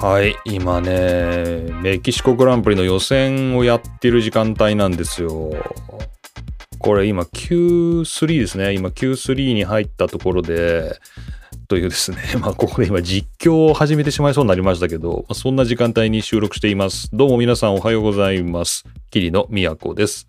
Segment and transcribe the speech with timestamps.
[0.00, 5.50] はい、今ね、メキシコグランプリの予選をやってる時間帯なんですよ。
[6.78, 8.74] これ今 Q3 ですね。
[8.74, 11.00] 今 Q3 に入ったところで、
[11.66, 17.10] というですね、 まあここで今実況を始めてしまいそうになりましたけど、そんな時間帯に収録しています。
[17.12, 18.84] どうも皆さんおはようございます。
[19.10, 20.28] 桐野都です。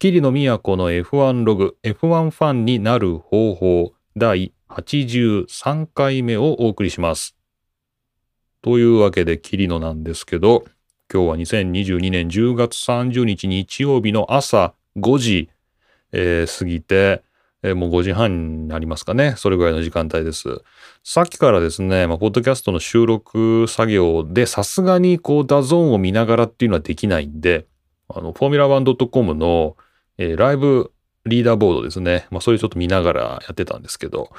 [0.00, 7.37] 桐野都の F1 ログ、F1 ファンになる方法、第83回目をお送りします。
[8.62, 10.64] というわけで、桐野なんですけど、
[11.12, 15.48] 今日は2022年10月30日日曜日の朝5時、
[16.12, 17.22] えー過ぎて、
[17.62, 19.34] えーもう5時半になりますかね。
[19.36, 20.62] それぐらいの時間帯です。
[21.04, 27.66] さっきからですね、まあ、ポッドキャストの収録作業で、さすがにこう、 DAZN を見ながらっていうのはできないんで、
[28.08, 29.76] あの、フォーミュラ 1.com の、
[30.18, 30.92] えーライブ
[31.26, 32.26] リーダーボードですね。
[32.30, 34.30] まあ、それちょっと見ながらやってたんですけど、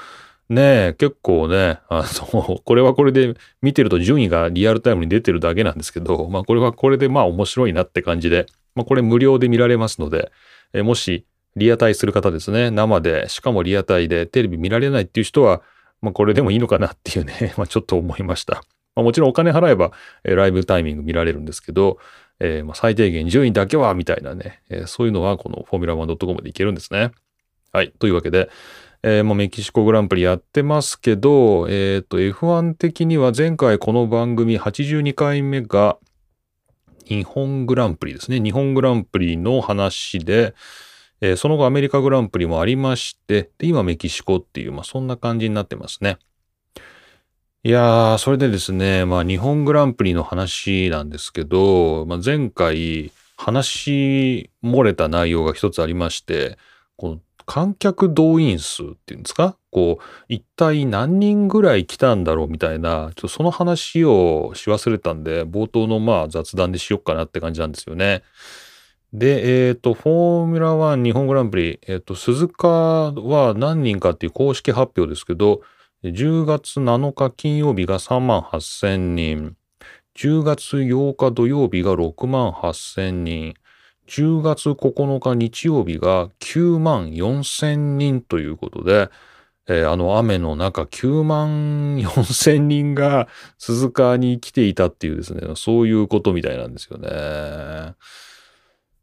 [0.49, 10.31] ねえ、結構ね、あの、 これはこれで見てると順位がリアルタイムに出てるだけなんですけど、まあこれはこれでまあ面白いなって感じで、まあこれ無料で見られますので、
[10.73, 11.25] えもし
[11.55, 15.61] リアタイする方ですね、生で、しかもリアタイでテレビ見られないっていう人は、
[16.01, 18.63] まあこれでもいいのかなっていうね、 まあちょっと思いました。
[18.95, 19.91] まあもちろんお金払えば、
[20.23, 21.99] えライブタイミング見られるんですけど、
[22.39, 27.11] えーまあ最低限順位だけはみたいなね、えーそういうのはこのフォーミュラ 1.com でいけるんですね。
[27.71, 27.91] はい。
[27.99, 28.49] というわけで、
[29.01, 35.97] えーまあ、メキシコグランプリやってますけど、えっ、と、F1 的には前回この番組82回目が
[37.05, 38.41] 日本グランプリですね。
[38.41, 40.53] 日本グランプリの話で、
[41.21, 46.17] えーその後アメリカグランプリもありまして、で、今メキシコっていう、まあ、そんな感じになってますね。
[47.63, 56.57] いやー、それでですね、まあ、日本グランプリの話なんですけど、まあ、前回話漏れた内容が一つありまして、
[56.97, 57.19] この
[57.49, 59.57] 観客動員数っていうんですか？
[59.71, 68.21] こう、一体何人ぐらい来たんだろうみたいな、ちょっとその話をし忘れたんで、冒頭のまあ雑談でしよっかなって感じなんですよね。
[69.13, 75.61] で、えっ、と、フォーミュラ1日本グランプリ、えっ、と、鈴鹿は何人かっていう公式発表ですけど、
[76.03, 79.55] 10月7日金曜日が3万8000人、
[80.15, 83.55] 10月8日土曜日が6万8000人、
[84.09, 89.09] 10月9日日曜日が9万4000人ということで、
[89.67, 93.27] えーあの雨の中9万4000人が
[93.59, 97.93] 鈴鹿に来ていたっていうですね、そういうことみたいなんですよね。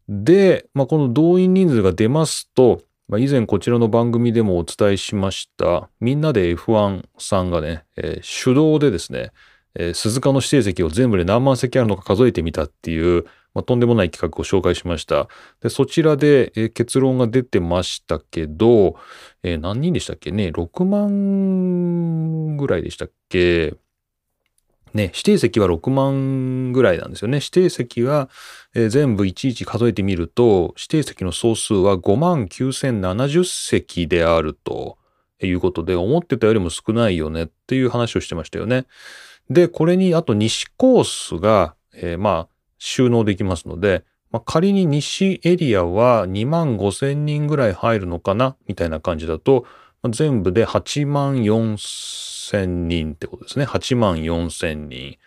[0.08, 9.30] で、まあ、この動員人数が出ますと、まあ、以前こちらの番組でもお伝えしました、みんなで F1 さんがね、えー手動でですね、
[9.76, 13.24] えー鈴鹿の指定席を全部で何万席あるのか数えてみたっていう、
[13.56, 15.28] まあ、とんでもない企画を紹介しました。
[15.62, 18.96] で、そちらで、えー結論が出てましたけど、
[19.42, 20.30] えー何人でしたっけ？
[20.30, 23.74] ね ?6 万ぐらいでしたっけ？
[24.92, 27.38] ね、指定席は6万ぐらいなんですよね。
[27.38, 28.28] 指定席は、
[28.74, 34.98] えー全部いちいち数えてみると、指定席の総数は5万9070席であると
[35.42, 38.84] いうことで、思ってたよりも少ないよねっていう話をしてましたよね。
[39.48, 49.64] で、これにあと西コースが、えーまあ、収納できますので、まあ、仮に西エリアは2万5千人ぐらい入るのかなみたいな感じだと、
[50.02, 51.76] まあ全部で8万4
[52.50, 53.64] 千人ってことですね。
[53.64, 55.18] 8万4千人。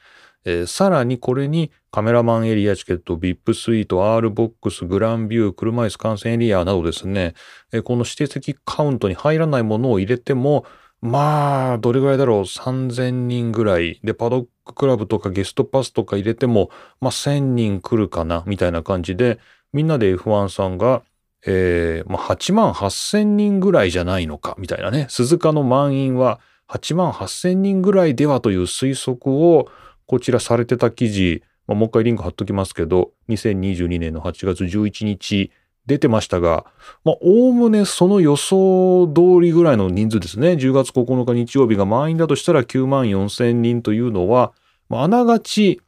[0.45, 7.33] えーさらにこれにカメラマンエリアチケット、VIP スイート、R ボックス、グランビュー、車椅子観戦エリアなどですね、
[7.71, 10.65] えーこの指定席カウントに入らないものを入れても、
[11.01, 13.99] まあ、どれぐらいだろう ?3000 人ぐらい。
[14.03, 18.43] で、パドッククラブとかゲストパスとか入れても、まあ、1000人来るかな？
[18.45, 19.39] みたいな感じで、
[19.71, 21.03] みんなで F1 さんが、
[21.45, 24.55] えーまあ、8万8000人ぐらいじゃないのか？
[24.59, 25.07] みたいなね。
[25.09, 29.69] 鈴鹿の満員は8万8000人ぐらいではという推測を、
[30.05, 35.51] こちらされてた記事、まあ、もう一回リンク貼っときますけど、2022年の8月11日
[35.85, 36.65] 出てましたが、
[37.03, 40.51] まあ、おおむねその予想通りぐらいの人数ですね。
[40.51, 44.53] 10月9日日曜日が満員だとしたら9万4千人というのは、
[44.87, 45.81] まあ、ながち、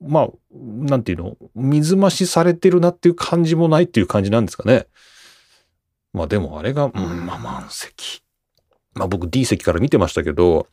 [0.00, 4.86] まあ、なんていうの、水増しされてるなっていう感じもないっていう感じなんですかね。
[6.12, 8.25] まあでもあれが、うん、まあ満席。
[8.96, 10.66] まあ僕 D 席から見てましたけど、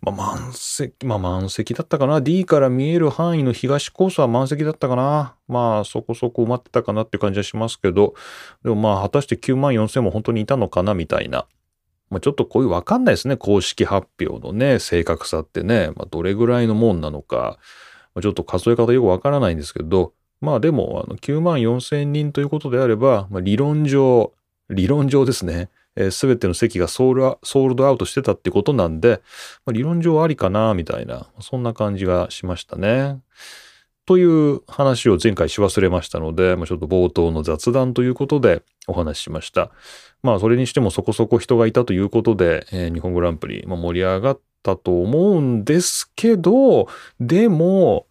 [0.00, 2.20] まあ満席、まあ満席だったかな。
[2.20, 5.34] D から見える範囲の東コースは満席だったかな。
[5.48, 8.14] まあそこそこ埋まってたかなって感じはしますけど、
[8.62, 11.46] でもまあ果たして9万4千も本当にいたのかなみたいな。
[12.10, 13.36] まあちょっとこういうわかんないですね。
[13.36, 15.90] 公式発表のね、正確さってね。
[15.96, 17.58] まあどれぐらいのもんなのか。
[18.14, 24.32] まあちょっと数え方よくわからないんですけど、まあでもあの9万4千人ということであれば、まあ理論上、
[24.70, 25.70] 理論上ですね。
[25.96, 29.20] えー、全ての席がソールソールドアウトしてたってことなんで、
[29.64, 33.20] まあ、理論上ありかな、みたいな、そんな感じがしましたね。
[34.06, 39.70] という話を前回し忘れましたので、まあ、ちょっと冒頭の雑談ということでお話ししました。
[40.22, 46.88] まあ、それにしてもそこそこ人がいたということで、えー、日本グランプリ、まあ、盛り上がったと思うんですけど、
[47.18, 48.06] でも、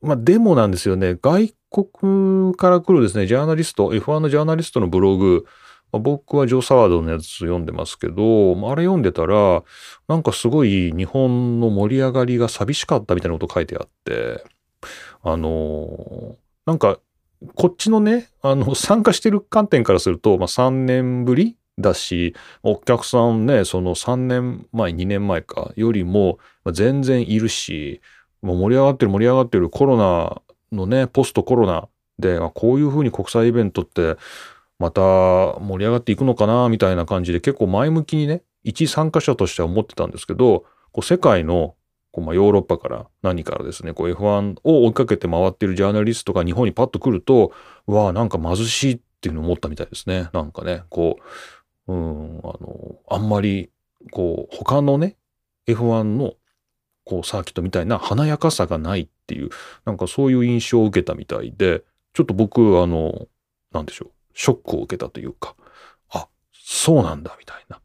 [0.00, 1.16] まあ、でもなんですよね。
[1.20, 5.46] 外国から来るですね、ジャーナリスト、F1 のジャーナリストのブログ、
[5.92, 9.62] まあ、僕はジョー・サワードのやつ読んでますけど、まあ、あれ読んでたら、
[10.08, 14.44] なんかすごい日本の盛り上がりが寂しかったみたいなこと書いてあって、
[15.22, 16.36] あのー、
[16.66, 16.98] なんか、
[17.54, 26.38] こっちのね、あの、 参加してる観点からすると、まあ、3年ぶりだし、お客さんね、その3年前、2年前か、よりも
[26.72, 28.00] 全然いるし、
[28.42, 30.40] もう盛り上がってる盛り上がってるコロナ
[30.72, 31.88] のね、ポストコロナ
[32.18, 34.16] で、こういうふうに国際イベントって
[34.78, 41.74] また盛り上がっていくのかな、みたいな感じで結構前向きにね、一参加者としては思ってたんですけど、こう世界の
[42.10, 47.52] こうまあヨーロッパから何からですね、こう F1 を追いかけて回ってるジャーナリストが日本にパッと来ると、
[47.86, 50.30] わあ、なんか貧しいっていうのを思ったみたいですね。
[50.32, 51.18] なんかね、こ
[51.86, 53.70] う、うん、あの、あんまり、
[54.10, 55.16] こう、他のね、
[55.66, 56.34] F1 の
[57.04, 59.50] こうサーキットみたいな華やかさがないっていう、
[59.84, 61.84] なんかそういう印象を受けたみたいで、
[62.14, 63.26] ちょっと僕、あの、
[63.72, 65.56] なんでしょう、ショックを受けたというか、
[66.10, 67.80] あ、そうなんだ、みたいな。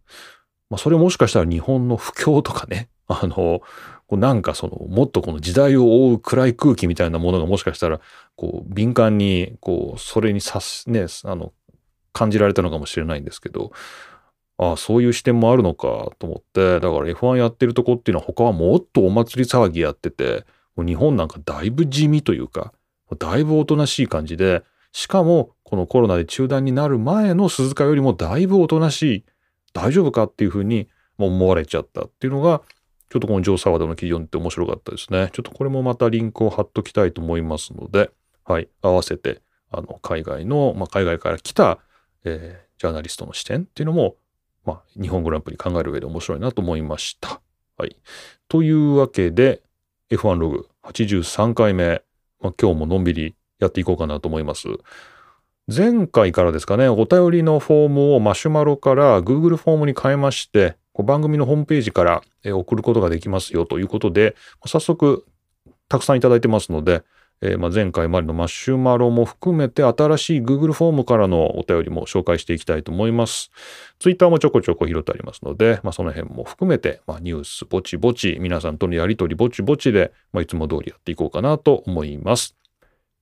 [0.69, 3.61] まあ、それもしかしたら日本の不況とかね、 あの、
[4.07, 8.01] こうなんかその、もっとこの時代を覆う暗い空気みたいなものがもしかしたら、
[8.35, 11.53] こう、敏感に、こう、それにさす、ね、あの、
[12.11, 13.71] 感じられたのかもしれないんですけど、
[14.57, 20.45] ああ、そういう視点もあるのかと思って、だから F1 やってるとこっていうのは他はもっとお祭り騒ぎやってて、
[20.75, 22.73] もう日本なんかだいぶ地味というか、
[23.17, 29.25] だいぶおとなしい感じで、しかもこのコロナで中断になる前の鈴鹿よりもだいぶおとなしい、
[29.73, 32.61] 大丈夫かっていうふうに思われちゃったっていうのが、
[33.09, 35.29] ちょっとこのジョー・サワードの記事読んで面白かったですね。
[35.33, 38.11] ちょっとこれもまたリンクを貼っときたいと思いますので、
[38.45, 41.79] はい、合わせて、あの、海外の、まあ、海外から来た、
[42.23, 44.15] えー、ジャーナリストの視点っていうのも
[44.65, 47.41] まあ、日本グランプリ考える上で面白いなと思いました。
[47.77, 47.95] はい。
[48.47, 49.61] というわけで、
[50.11, 52.03] F1 ログ83回目、
[52.39, 54.67] まあ、今日ものんびりやっていこうかなと思います。
[55.73, 64.35] 前回からですかね、お便りのフォームをマシュマロから Google フォームに変えまして、番組のホームページから送ることができますよということで、
[64.65, 65.25] 早速
[65.87, 67.03] たくさんいただいてますので、
[67.41, 73.51] えー、まあ前回までのマシュマロも含めて新しい Google フォームからのお便りも紹介していきたいと思います。
[73.99, 82.55] Twitter もちょこちょこ拾ってありますので、まあ、その辺も含めて、まあ、ニュースぼちぼち、皆さんとのやりとりぼちぼちで、まあ、いつも通りやっていこうかなと思います。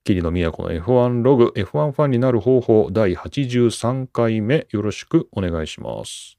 [0.02, 6.38] 霧の都の F1 ログ、F1 ファンになる方法第83回目よろしくお願いします。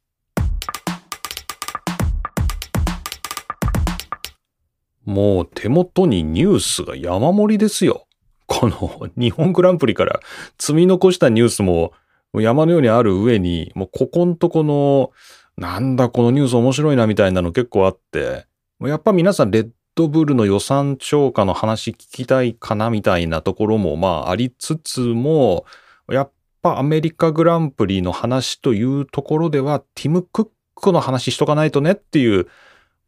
[5.06, 8.08] もう手元にニュースが山盛りですよ。
[8.48, 10.20] この日本グランプリから
[10.58, 11.94] 積み残したニュースも
[12.34, 15.12] 山のようにある上に、もうここんとこの、
[15.56, 18.46] なんだこのニュース面白いなみたいなの結構あって、
[18.82, 25.66] やっぱ皆さんレッドブルの予算超過の話聞きたいかなみたいなところもまあありつつも、
[26.10, 32.48] やっぱアメリカグランプリの話というところでは、ティム・クックの話しとかないとねっていう、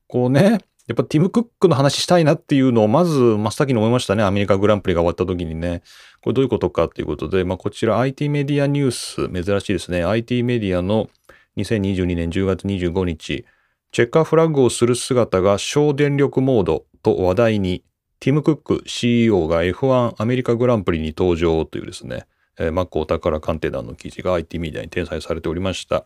[0.08, 4.24] こうね、やっぱティム・クックの話したいなっていうのをまず真っ先に思いましたね。
[4.24, 5.82] アメリカグランプリが終わった時にね。
[6.22, 10.04] これどういうことかっていうことで、まあ、こちら IT メディアニュース、珍しいですね。
[10.04, 11.10] IT メディアの
[11.56, 13.46] 2022年10月25日、
[13.94, 17.84] チェッカーフラッグをする姿が省電力モードと話題に、
[18.20, 22.26] ティム・クック CEO が F1 アメリカグランプリに登場というですね、
[22.58, 26.06] えー、マックお宝鑑定団の記事が IT メディアに転載されておりました。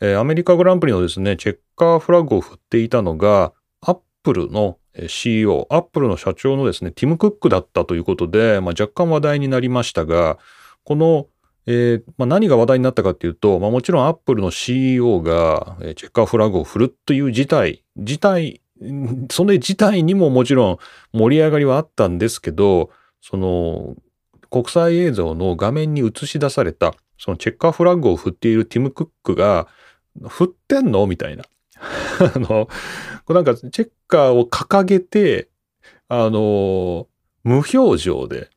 [0.00, 10.36] えー、アメリカグランプリのですね、チェッカーフラッグを振っていたのが、アップルの CEO、アップルの社長のですね、ティム・クックだったということで、まあ、若干話題になりましたが、
[10.82, 11.28] この、
[11.70, 18.62] えーまあ、何が話題になったかっていうと、まあ、もちろんアップルの CEO が、チェッカーフラグを振るという事態、事態、
[19.30, 20.78] その事態にももちろん
[21.12, 22.88] 盛り上がりはあったんですけど、
[23.20, 23.96] その
[24.50, 29.68] 国際映像の画面に映し出された、そのチェッカーフラッグを振っているティム・クックが、
[30.26, 31.44] 振ってんのみたいな。
[32.34, 32.68] あの、
[33.26, 35.50] こなんかチェッカーを掲げて、
[36.08, 37.08] あの、
[37.44, 38.48] 無表情で、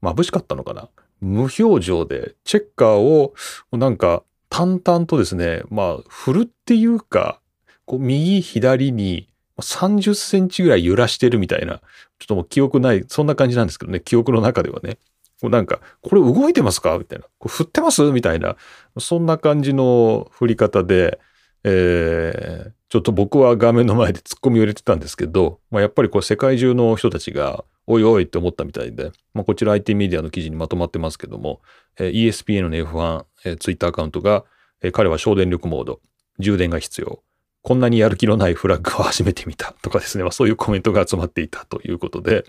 [0.00, 0.88] 眩しかったのかな
[1.22, 3.32] 無表情で、チェッカーを、
[3.72, 7.40] なんか、淡々とですね、まあ、振るっていうか、
[7.86, 11.78] こう右左に30センチぐらい揺らしてるみたいな、
[12.18, 14.98] ちょっともう記憶ない、そんな感じなんですけどね、記憶の中ではね。
[15.42, 16.96] なんか、これ動いてますか？
[16.98, 17.24] みたいな。
[17.38, 18.02] これ振ってます？
[18.12, 18.56] みたいな。
[18.98, 21.18] そんな感じの振り方で、
[21.64, 31.60] えー、ちょっと僕は画面の前で突っ込みを入れてたんですけど、まあ、やっぱりこう世界中の人たちが、おいおいって思ったみたいで、まあ、こちら IT メディアの記事にまとまってますけども、
[31.98, 34.44] えー、ESPN の F1、えー、ツイッターアカウントが、
[34.82, 36.00] えー、彼は省電力モード、
[36.38, 37.22] 充電が必要、
[37.62, 39.74] こんなにやる気のないフラッグを初めて見た。
[39.82, 42.44] とかですね、まあ、そういうコメントが集まっていたということで、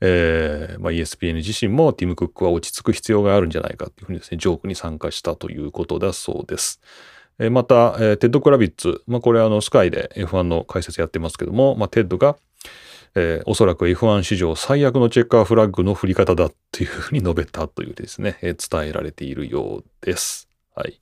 [0.00, 6.80] えーまあ、ESPN 自身もティム・クックは落ち着く必要があるんじゃないかというふうにですね、ジョークに参加したということだそうです。
[7.38, 12.36] えー、また、えー、テッド・クラビッツ、まあ、これあのスカイで F1 の解説やってますけども、まあ、テッドが、
[13.14, 20.48] えー、おそらく F1 史上最悪のチェッカーフラッグの振り方だっていうふうに述べたというですね、えー、伝えられているようです。
[20.74, 21.00] はい。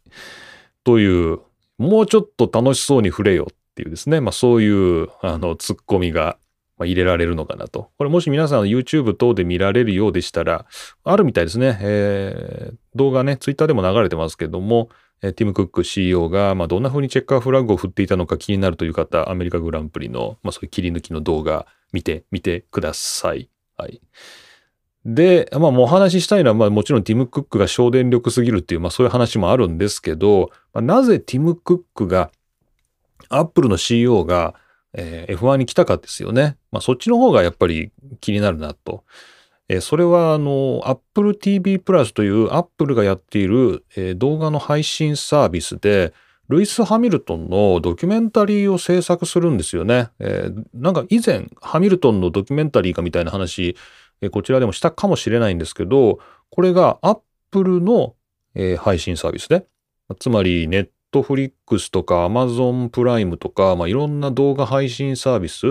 [0.85, 1.39] という、
[1.79, 6.37] もうちょっと楽しそうに振れよっていうですね、まあそういうあのツッコミが
[6.77, 7.91] まあ入れられるのかなと。
[7.97, 10.67] これもし皆さん YouTube 等で見られるようでしたら、
[11.05, 11.79] あるみたいですね。
[11.81, 14.89] えー、動画ね、Twitter でも流れてますけども、
[15.21, 23.49] ティム・クック CEO が、まあ、どんな風にチェッカーフラッグを振っていたのか気になるという方、アメリカグランプリの、まあ、そういう切り抜きの動画見てみてください。
[23.77, 24.01] はい。
[25.05, 32.31] で、まあ、お話ししたいのは、まあ、もちろんティム・クックが省電力すぎるっていう、まあ、そういう話もあるんですけど、まあ、なぜティム・クックが
[33.29, 34.55] アップルの CEO が、
[34.93, 36.57] えー、F1 に来たかですよね。
[36.71, 39.05] まあ、そっちの方がやっぱり気になるなと。
[39.69, 46.13] えー、それはあの Apple TV プラスという Apple がやっている、えー、動画の配信サービスで
[46.51, 50.11] ルイス・ハミルトンのドキュメンタリーを制作するんですよね。
[50.19, 53.77] えー、なんか以前ハミルトンのドキュメンタリーかみたいな話、
[54.21, 56.19] えー、こちらでもしたかもしれないんですけど
[56.51, 58.17] これが Apple の、
[58.57, 59.65] えー、配信サービスで
[60.19, 65.67] つまりネットフリックスとかアマゾンプライムとか、まあ、いろんな動画配信サービス、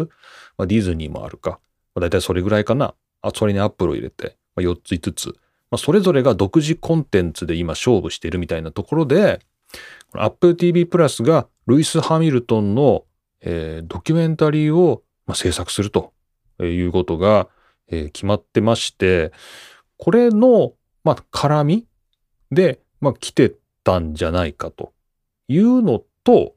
[0.57, 1.59] まあ、ディズニーもあるか。
[1.93, 2.93] まあ、大体それぐらいかな。
[3.21, 5.27] あ、それにアップルを入れて、まあ、4つ5つ。
[5.71, 9.39] まあ、それぞれが独自コンテンツで今勝負しているみたいなところで、
[10.13, 13.05] Apple TV プラスがルイス・ハミルトンの、
[13.41, 16.13] えー、ドキュメンタリーを、まあ、制作すると
[16.59, 17.47] いうことが、
[17.87, 19.31] えー、決まってまして、
[19.97, 20.73] これの、
[21.03, 21.85] まあ、絡み
[22.51, 24.93] で、まあ、来てたんじゃないかと
[25.47, 26.55] いうのと、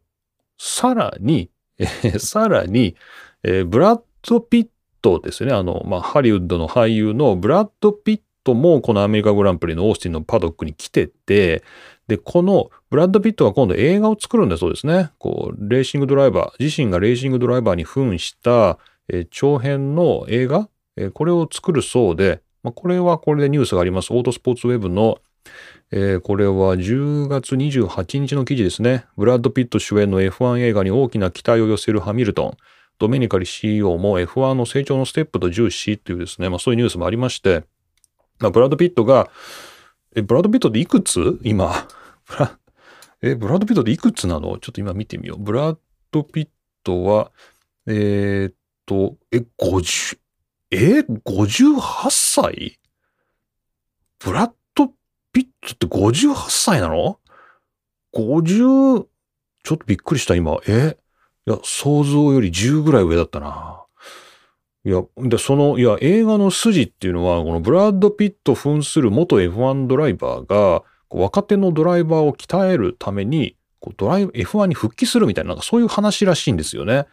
[0.58, 2.96] さらに、えー、 さらに、
[3.42, 4.68] えー、ブラッド・ピッ
[5.00, 11.62] トですね、あの、まあ、ハリウッドの俳優のブラッド・ピットもこのアメリカグランプリのオースティンのパドックに来てて、
[12.08, 15.10] で、このブラッド・ピットが今度映画を作るんだそうですね。
[15.18, 18.78] こう、レーシングドライバー、自身がレーシングドライバーに扮した、
[19.08, 24.12] え、長編の映画、え、これを作るそうで、まあ、これはこれでニュースがあります。
[24.12, 25.18] オートスポーツウェブの
[25.94, 29.04] えー、これは10月28日の記事ですね。
[29.16, 32.56] ブラッド・ピット主演の F1 映画に大きな期待を寄せるハミルトン。
[32.98, 37.64] ドメニカリ CEO も F1 の成長のステップと重視というですね、まあそういうニュースもありまして、
[38.38, 39.28] まあ、ブラッド・ピットが、
[40.14, 41.38] え、ブラッド・ピットでいくつ？
[41.42, 41.88] 今。
[42.28, 42.58] ブラ、
[43.22, 44.58] え、ブラッド・ピットでいくつなの？
[44.58, 45.38] ちょっと今見てみよう。
[45.42, 45.78] ブラッ
[46.10, 46.48] ド・ピッ
[46.84, 47.30] トは、
[47.86, 48.54] えー、っ
[48.84, 50.18] と、え、50、
[50.70, 52.78] え、58歳
[54.24, 54.92] ブラッド
[55.32, 57.18] ピットって58歳なの
[58.14, 59.06] ?50、
[59.64, 60.58] ちょっとびっくりした今。
[60.66, 60.96] え？
[61.46, 63.81] いや、想像より10ぐらい上だったな。
[64.84, 73.56] いや、で、その、いや、映画の筋っていうのは、このブラッド・ピット扮する元 F1 ドライバーが、若手のドライバーを鍛えるために、
[73.96, 77.06] ドライ F1 に復帰するみたいな、なんかそういう話らしいんですよね。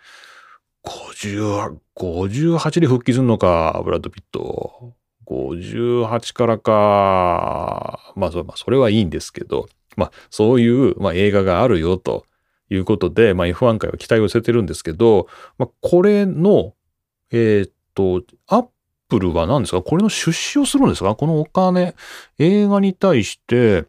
[0.84, 4.94] 50、58で復帰するのか、ブラッド・ピット。
[5.28, 12.26] 58からか、まあ、それはいいんですけど、まあ、そういう、まあ、映画があるよと
[12.70, 16.74] いうことで、まあ、F1 界は期待を寄せてるんですけど、まあ、これの、
[17.32, 18.68] えっ、と、アッ
[19.08, 19.82] プルは何ですか？
[19.82, 21.16] これの出資をするんですか？
[21.16, 21.96] このお金、
[22.38, 23.86] 映画に対して、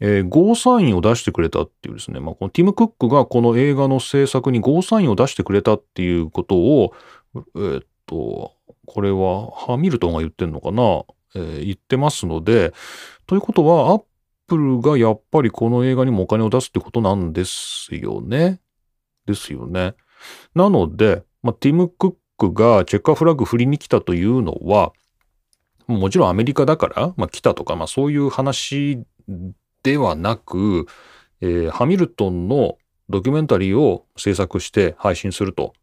[0.00, 6.92] えー、ゴーサインを出してくれたっていうですね、まあ、このティム・クックがこの映画の制作にゴーサインを出してくれたっていうことを、
[7.34, 8.52] えー、っと、
[8.86, 11.04] これはハミルトンが言ってんのかな、
[11.36, 12.74] えー、言ってますので、
[13.26, 14.02] ということは、アッ
[14.46, 18.60] プルがやっぱりこの映画にもお金を出すってことなんですよね。
[19.26, 19.94] ですよね。
[20.54, 24.92] なので、まあ、ティム・クックがチェッカーフラッグ振りに来たというのは、
[25.86, 29.04] もちろんアメリカだから、まあ、来たとか、まあ、そういう話
[29.82, 30.86] ではなく、
[31.40, 35.74] えー、ハミルトンのドキュメンタリーを制作して配信すると。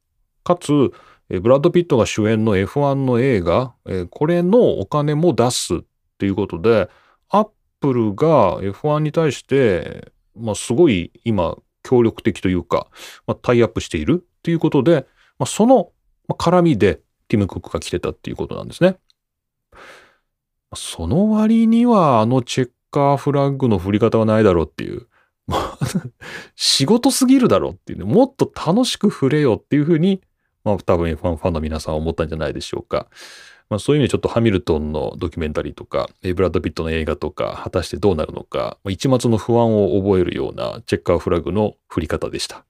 [0.44, 0.92] かつ、
[1.30, 3.74] ブラッド・ピットが主演の F1 の映画、
[4.10, 5.80] これのお金も出すっ
[6.18, 6.90] ていうことで、
[7.30, 12.88] アップルが F1 に対して、まあ、すごい今、協力的というか、
[13.28, 15.06] まあ、タイアップしているっていうことで、
[15.40, 15.92] まあ、その
[16.34, 18.98] 絡みでティム・クックが来てたっていうことなんですね。
[20.76, 25.08] その割にはあのチェッカーフラッグの振り方はないだろうっていう。
[26.56, 30.22] 仕事すぎるだろうっていうね、もっと楽しく振れよっていうふうに、
[30.64, 33.08] まあ多分 F1 ファンの皆さんは思ったんじゃないでしょうか。
[33.70, 42.66] まあそういう意味でちょっとハミルトンのドキュメンタリーとか、ブラッド・ピットの映画とか、果たしてどうなるのか、一末の不安を覚えるようなチェッカーフラッグの振り方でした。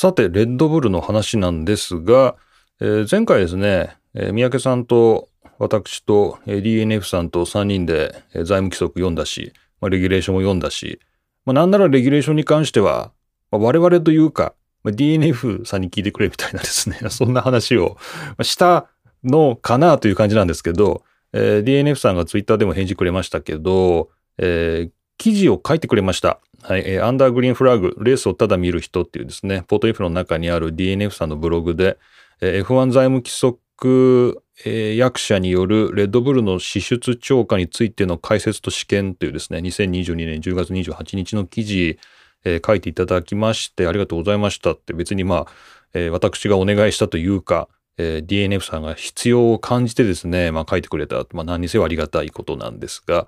[0.00, 2.36] さて、レッドブルの話なんですが、
[2.80, 5.28] えー、前回ですね、えー、三宅さんと
[5.58, 11.00] 私と DNF さんと3人で財務規則読んだし、まあ、レギュレーションも読んだし、
[11.44, 13.10] まあ、なんならレギュレーションに関しては、
[13.50, 17.96] まあ、我々というか、まあ、DNF さんに聞いてくれみたいなですね、 そんな話を
[18.42, 18.86] した
[19.24, 21.02] のかなという感じなんですけど、
[21.32, 26.38] えー、DNF さんがツイッターでも返事くれましたけど、えー、記事を書いてくれました。
[26.68, 31.96] はい、アンダーグリーンフラッグ、レースをただ見る人っていうですね、ポート F の中にある DNF さんのブログで、
[32.42, 41.98] F1 財務規則、役者によるレッドブルの支出超過についての解説と試験というですね、2022年10月28日の記事、
[42.44, 45.46] えー、書いていただきましてありがとうございましたって別にまあ、
[45.94, 53.26] えー、私がお願いしたというか、えー、DNF さんが必要を感じてですね、まあ書いてくれた、まあ何にせよありがたいことなんですが、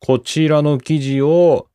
[0.00, 1.68] こちらの記事を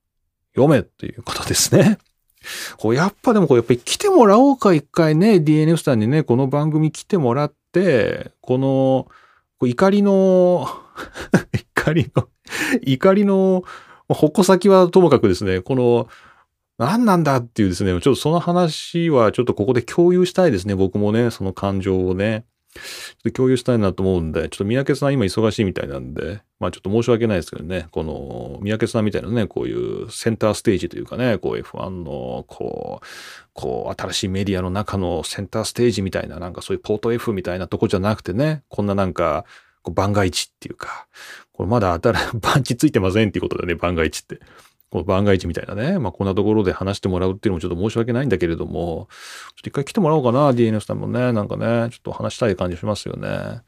[0.58, 2.00] 読めということですね。
[2.78, 9.08] こうやっぱでもこうやっぱり来てもらおうか一回ね、DNF さんにね、この番組来てもらって、この、
[9.62, 10.68] 怒りの
[11.54, 12.28] 怒りの
[12.84, 13.64] 怒りの
[14.10, 16.08] 矛先はともかくですね、この、
[16.80, 22.46] 何なんだっていうですね、ちょっとその話はちょっとここで共有したいですね、僕もね、その感情をね。
[22.78, 33.06] ちょっと共有したいなと思うんで、ちょっと三宅さん今忙しいみたいなんで、まあちょっと申し訳ないですけどね、この三宅さんみたいなね、こういうセンターステージというかね、こう F1 の、こう、
[33.54, 39.46] こう新しいメディアの中のセンターステージみたいな、なんかそういうポート F みたいなとこじゃなくてね、こんななんか、
[39.84, 41.08] こう番外地っていうか、
[41.54, 44.40] これまだ新、バンチついてませんっていうことだね、番外地って。
[44.90, 49.08] この番外地みたいなね、まあこんなところで話してもらうっていうのもちょっと申し訳ないんだけれども、
[49.56, 53.62] ちょっと一回来てもらおうかな、DNF さんもね、なんかね、ちょっと話したい感じしますよね。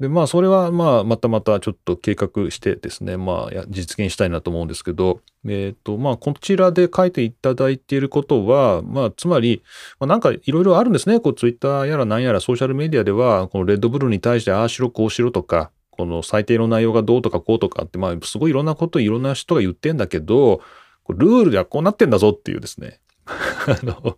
[0.00, 9.62] で、まあそれはまあまたまたちょっと計画してですね、まあ実現したいなと思うんですけど、えっ、ー、とまあこちらで書いていただいていることは、まあつまり、
[10.00, 20.62] まあ、なんかいろいろあるんですね、こうツイッターやら何やらソーシャルメディアでは、このレッドブルに対してああしろこうしろとか、この最低の内容がどうとかこうとかって、まあすごいいろんなこといろんな人が言ってんだけど、
[21.08, 23.00] ルールではこうなってんだぞっていうですね。
[23.26, 24.16] あの、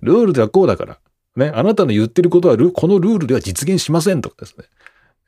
[0.00, 0.98] ルールではこうだから。
[1.34, 4.64] ね、あなたの言ってることはこのルールでは実現しませんとかですね。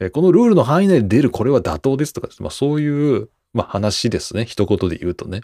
[0.00, 4.44] えこのルールの範囲内で出るこれは妥当ですとかです、ね、まあそういう、まあ、話ですね。
[4.44, 5.40] 一言で言うとね。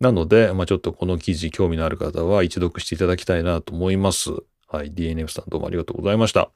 [0.00, 4.30] なので、まあちょっとこの記事興味のある方は一読していただきたいなと思います。
[4.68, 4.92] はい。
[4.92, 6.50] DNF さんどうもありがとうございました。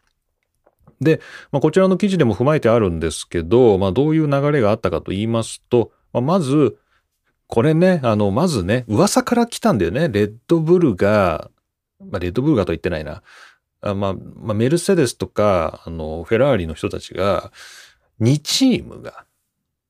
[1.01, 6.79] で、まあ、こちらの記事でも踏まえてあるんですけど、まあどういう流れがあったかと言いますと、まあ、まず、
[7.47, 10.09] これね、あの、まずね、噂から来たんだよね。
[10.09, 11.51] レッドブルが、
[11.99, 13.23] まあ、レッドブルがと言ってないな。
[13.81, 17.51] あまあ、まあ、メルセデスとか、あの、フェラーリの人たちが、
[18.21, 19.25] 2チームが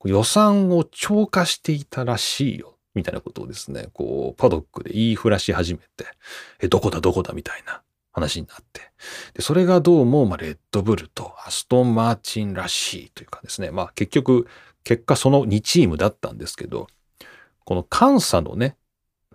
[0.05, 2.77] 予算を超過していたらしいよ。
[2.94, 6.07] みたいなことをですね、こう、パドックで言いふらし始めて、
[6.61, 8.81] え、どこだどこだみたいな話になって。
[9.35, 14.46] で、それがどうも、まあ、レッドブルとアストン・マーチンらしいというかですね、まあ、結局、
[14.85, 16.88] 結果その2チームだったんですけど、
[17.64, 18.77] この監査のね、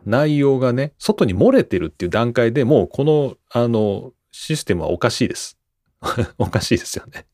[0.06, 5.58] 内容がね、外に漏れてるっていう段階でもうこの、あの、システムはおかしいです。
[6.38, 7.26] おかしいですよね。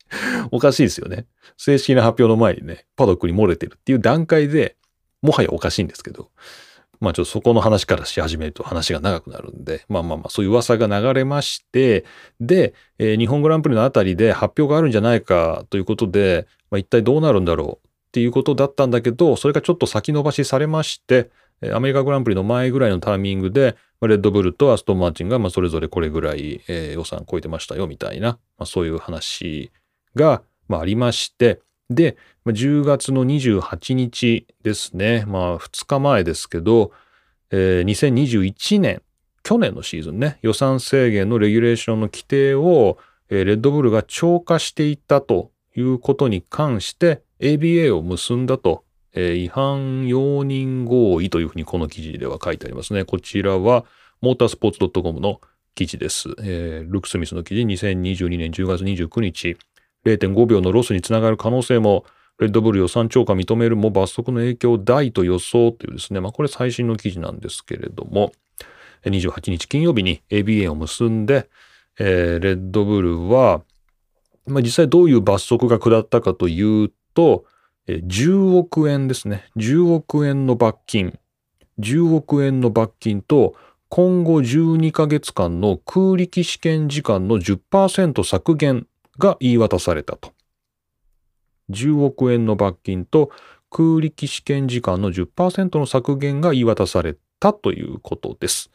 [0.51, 1.25] おかしいですよね。
[1.57, 4.77] 正式な発表の前にね、パドックに漏れてるっていう段階で
[5.21, 6.31] もはやおかしいんですけど、
[7.01, 12.05] まあちょっとそこの話からし始めると話が長くなるんで、まあまあまあそういう噂が流れまして、
[12.39, 21.31] で、えー、日本グランプリのあたりで発表があるんじゃないかということで、まあ一体どうなるんだろうっていうことだったんだけど、それがちょっと先延ばしされまして、
[21.73, 29.71] アメリカグランプリの前ぐらいのタイミングで、レッドブルとアストンマーチンが、まあ、それぞれこれぐらい、えー、予算超えてましたよ、みたいな、まあ、そういう話
[30.15, 31.61] が、まあ、ありまして、
[31.95, 36.91] で、10月の28日ですね、まあ、2日前ですけど、
[37.51, 39.01] えー、2021年、
[39.43, 42.97] 去年のシーズンね、予算制限のレギュレーションの規定を、
[43.29, 53.03] えー、レッドブルが超過していたということに関して、ABA を結んだと、えー、違反容認合意というふうにこの記事では書いてありますね。
[53.03, 53.85] こちらは
[54.21, 55.41] モータースポーツ .com の
[55.75, 56.29] 記事です。
[56.39, 59.57] えー、ルックスミスの記事2022年10月29日
[60.05, 62.05] 0.5秒のロスにつながる可能性も
[62.39, 68.31] レッドブル予算超過認めるも罰則の影響大と予想というですね、まあこれ最新の記事なんですけれども、
[69.05, 71.49] 28日金曜日に ABA を結んで、
[71.99, 73.61] えー、レッドブルは、
[74.47, 77.45] まあ、実際どういう罰則が下ったかというと、
[77.87, 79.49] えー、10億円ですね。
[79.57, 81.19] 10億円の罰金。
[81.79, 83.55] 10億円の罰金と、
[83.89, 88.87] 今後12ヶ月間の空力試験時間の10%削減
[89.21, 90.33] が言い渡されたと。
[91.69, 93.31] 10億円の罰金と
[93.69, 98.69] 空力試験時間の10%の削減が言い渡されたということです。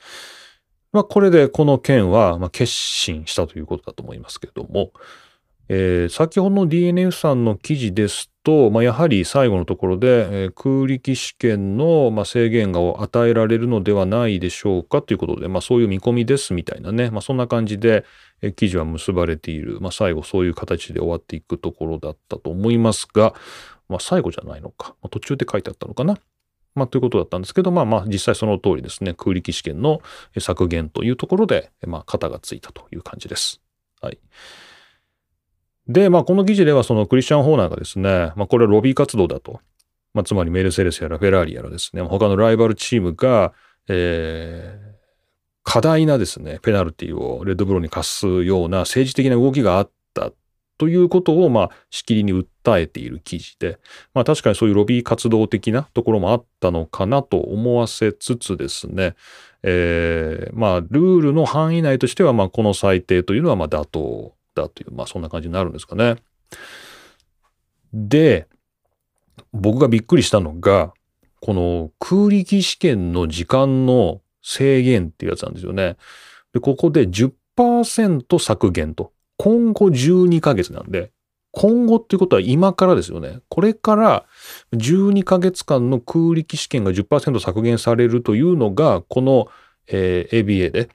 [0.92, 4.92] まあ、これでこの件は、ま決心したということだと思いますけれども、
[5.68, 18.04] えー、先ほどの DNF さんの記事ですと、まあ、やはり最後のところで、えー、空力試験の、まあ、制限が与えられるのではないでしょうかということで、まあ、そういう見込みですみたいなね、まあ、そんな感じで、
[18.42, 23.34] えー、記事は結ばれている、まあ、最後そういう形で終わっていくところだったと思いますが、
[23.88, 26.16] まあ、最後じゃないのか、まあ、途中で書いてあったのかな。
[26.76, 30.02] まあ、ということだったんですけど、まあまあ実際その通りですね、空力試験の
[30.38, 33.60] 削減というところで、まあ、肩がついたという感じです。
[34.00, 34.18] はい。
[35.88, 39.60] で、まあ、この記事ではそのクリスチャン・ホーナーがですね、まあ、これはロビー活動だと。
[40.14, 43.52] まあ、つまりメルセデスやらフェラーリやらですね、他のライバルチームが、
[43.86, 44.96] えー、
[45.62, 50.32] 過大なですね、ペナルティをレッドブルに課すような政治的な動きがあった
[50.78, 53.78] ということを、まあ、しきりに訴えている記事で、
[54.14, 59.14] まあ、確かにそういうロビー活動的なところもあったのかなと思わせつつですね、
[59.62, 66.16] えー、まあ、ルールの範囲内としては、まあ、この裁定というのは、まあ、妥当ったという、まあそんな感じになるんですかね。
[67.92, 68.46] で、
[69.52, 70.92] 僕がびっくりしたのが、
[71.40, 75.96] この空力試験の時間の制限っていうやつなんですよね。
[76.52, 79.12] で、ここで10%削減と。
[79.36, 81.12] 今後12ヶ月なんで、
[81.52, 83.40] 今後っていうことは今からですよね。
[83.48, 84.24] これから
[84.74, 89.48] 12ヶ月間の空力試験が10%削減されるというのが、この、
[89.86, 90.90] えー、ABA で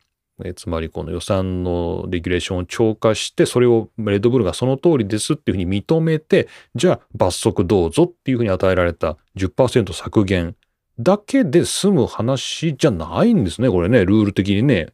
[0.45, 10.55] えつまりこの予算のレギュレーションを超過してそれをレッドブルがその通りですっていうふうに認めてじゃあ罰則どうぞっていうふうに与えられた10%削減
[10.99, 14.87] だけで済む話じゃないんですねこれねルール的にね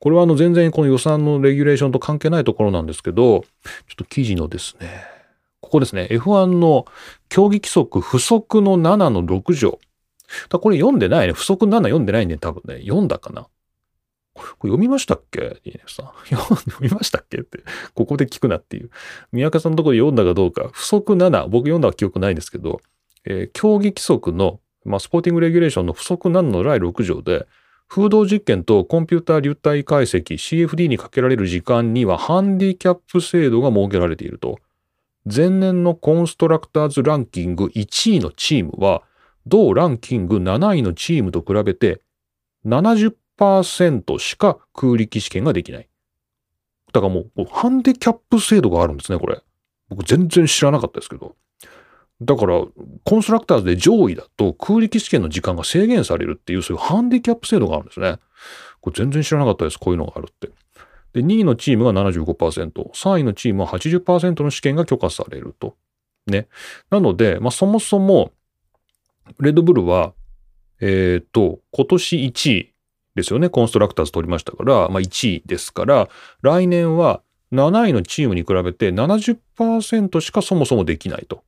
[0.00, 3.44] これはあの全然この予算のレギュレーションと関係ないところなんですけどちょ
[3.92, 4.88] っと記事のですね
[5.60, 6.86] ここですね F1 の
[7.28, 9.78] 競技規則不足の7の6条
[10.48, 11.32] だこれ読んでないね。
[11.32, 12.80] 不足7読んでないんで、多分ね。
[12.82, 13.46] 読んだかな。
[14.34, 16.06] これ読みましたっけ ?DNF さん。
[16.28, 17.60] 読みましたっけって、
[17.94, 18.90] ここで聞くなっていう。
[19.32, 22.80] 宮川さんのところで読んだかどうか、不足7、僕読んだ記憶ないですけど、
[23.24, 27.46] えー、競技規則の、まあ、スポーティングレギュレーションの不足7の第6条で、
[27.88, 34.58] 風洞実験とコンピューター流体解析 CFD にかけられる時間にはハンディキャップ制度が設けられていると。
[35.32, 39.02] 前年のコンストラクターズランキング1位のチームは、
[39.46, 42.00] 同ランキング7位のチームと比べて
[42.66, 45.88] 70 10%しか空力試験ができない。
[46.92, 49.40] だからもう、ハンデキャップ制度があるんですね、これ。
[49.88, 51.34] 僕全然知らなかったですけど。
[52.22, 52.64] だから、
[53.04, 58.18] コンストラクターズで上位だと空力試験の時間が制限されるっていう、そういうハンデキャップ制度があるんですね。
[58.80, 60.50] これ全然知らなかったです、こういうのがあるって。
[61.12, 65.76] で、2位のチームが75%、3位のチームは80%の試験が許可されると。
[66.26, 66.48] ね。
[66.90, 68.32] なので、まあそもそも、
[69.40, 70.12] レッドブルは、
[70.80, 72.73] えっ、ー、と、今年1位、
[73.14, 73.48] ですよね。
[73.48, 76.08] コンストラクターズ取りましたから、まあ1位ですから、
[76.42, 77.22] 来年は
[77.52, 81.44] 7位のチームに比べて70%しかそもそもできないと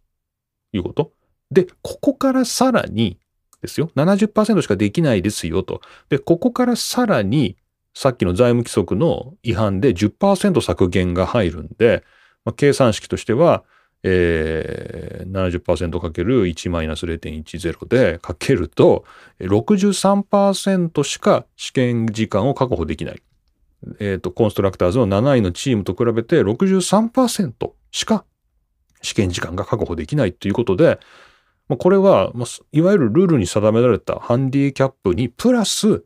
[0.72, 1.12] いうこと。
[1.50, 3.18] で、ここからさらに
[3.62, 3.90] ですよ。
[3.96, 5.80] 70%しかできないですよと。
[6.08, 7.56] で、ここからさらに
[7.94, 12.04] さっきの財務規則の違反で10%削減が入るんで、
[12.44, 13.64] まあ、計算式としては、
[14.02, 19.04] えー、70%かける1マイナス0.10でかけると
[19.40, 23.22] 63%しか試験時間を確保できない。
[24.00, 28.24] え、ー、と、コンストラクターズの7位のチームと比べて63%しか
[29.02, 30.98] 試験時間が確保できないということで、
[31.68, 36.04] まあ、これは、まあ、いわゆるルールに定められたハンディキャップにプラス、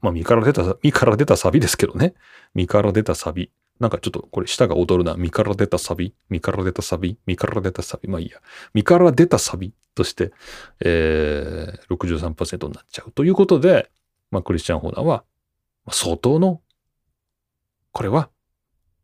[0.00, 2.14] まあ、身から出た、身から出たサビですけどね。
[2.54, 3.50] 身から出たサビ。
[3.80, 5.16] なんかちょっとこれ舌が踊るな。
[5.16, 8.08] 身から出たサビ、身から出たサビ、身から出たサビ？
[8.08, 8.38] まあいいや。
[8.72, 10.32] 身から出たサビとして、
[10.80, 13.90] えー、63%になっちゃうということで、
[14.30, 15.24] まあクリスチャン・ホーナーは、
[15.90, 16.62] 相当の、
[17.92, 18.30] これは、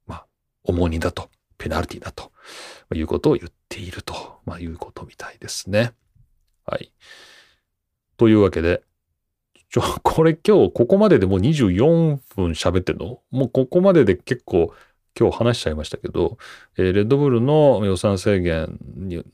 [0.07, 0.27] まあ、
[0.65, 2.33] 重荷だと、ペナルティだと、
[2.89, 5.93] まあいうことを言っていると、まあいうことみたいですね。
[6.65, 6.93] はい。
[8.17, 8.83] というわけで、
[9.71, 13.21] ちょ、これ今日ここまででもう24分喋ってんの？
[13.31, 14.75] もうここまでで結構
[15.19, 16.39] 今日話しちゃいましたけど、
[16.77, 18.79] えー、レッドブルの予算制限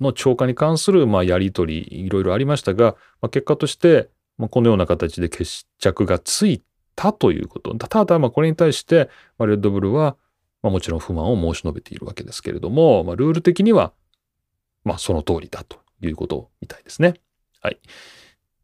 [0.00, 6.62] の超過に関するまあやり取りいろいろありましたが、まあ、結果として、まあ、このような形で決着がつい
[6.94, 7.74] たということ。
[7.74, 10.16] ただ、まあ、これに対して、まあ、レッドブルは、
[10.62, 13.92] まあ、もちろん不満を申し述べているわけですけれども、まあ、ルール的には、
[14.84, 17.14] まあ、その通りだということみたいですね。
[17.60, 17.78] はい。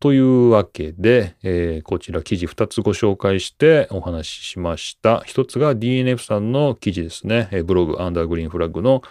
[0.02, 5.18] というわけで、えー、こちら記事2つご紹介してお話ししました。
[5.28, 7.48] 1つが DNF さんの記事ですね。
[7.64, 9.02] ブログアンダーグリーンフラッグの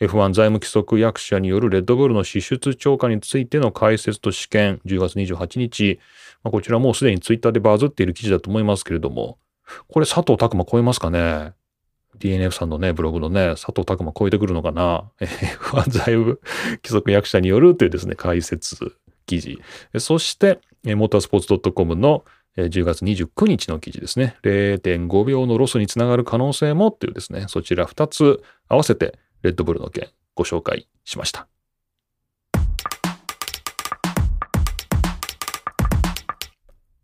[0.00, 6.00] F1 財務規則役者によるレッドブルの支出超過についての解説と試験、10月28日、
[6.42, 9.36] まあ、こちらもうすでにツイッターでバズっている記事だと思いますけれども、
[9.88, 11.52] これ佐藤拓馬超えますかね
[12.20, 16.40] ?DNF さんのね、ブログのね、佐藤拓馬超えてくるのかな ?F1 財務
[16.76, 18.94] 規則役者によるというですね、解説
[19.28, 19.60] 記事。
[19.98, 22.24] そして、モータースポーツ .com の
[22.56, 24.36] 10月29日の記事ですね。
[24.42, 31.46] 0.5秒のロスにつながる可能性もっていうですね、そちら2つ合わせてレッドブルの件ご紹介しました。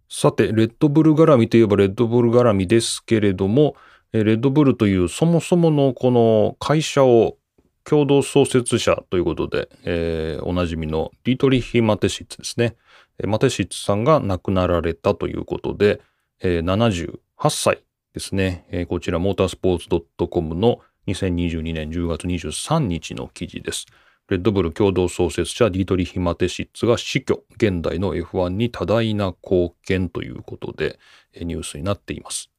[0.08, 3.76] さて、レッドブル絡みといえばレッドブル絡みですけれども、
[4.12, 7.36] レッドブルというそもそものこの会社を
[7.84, 12.76] 共同創設者ということで、えー、おなじみのディートリヒ・マテシッツですね。
[13.24, 16.00] マテシッツさんが亡くなられたということで、
[16.40, 23.86] えー、78歳ですね、えー、こちらモータースポーツ .com の2022年10月23日の記事です。
[24.28, 30.98] レッドブル共同創設者ディートリヒ・マテシッツが死去、現代の F1 に多大な貢献ということで
[31.38, 32.53] ニュースになっています。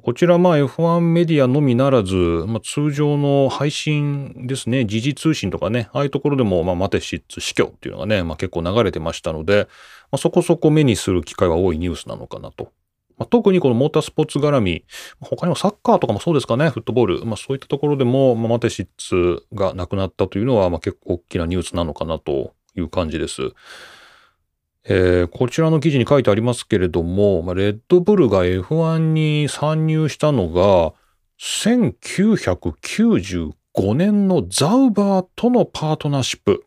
[0.00, 9.68] こちらま F1 メディアのみならず、まあ、通常の配信ですね、時事通信とかね、ああいうところでもまあマテシッツ死去っていうのがね、まあ、結構流れてましたので、
[10.10, 12.72] まあ、そこそこ目にする機会は多いニュースなのかなと
[13.18, 14.84] まあ、特にこのモータースポーツ絡み、
[15.20, 23.52] 他にもサッカーとかもそうですかね、フットボール、まあ、そういったところでも、まあ、マテシッツが亡くなったというのは、まあ、結構大きなニュースなのかなという感じです。
[24.88, 30.94] えー、こちらの記事に書いてありますけれども、まあ、レッドブルが F1 に参入したのが、
[31.40, 33.52] 1995
[33.94, 36.64] 年のザウバーとのパートナーシップ。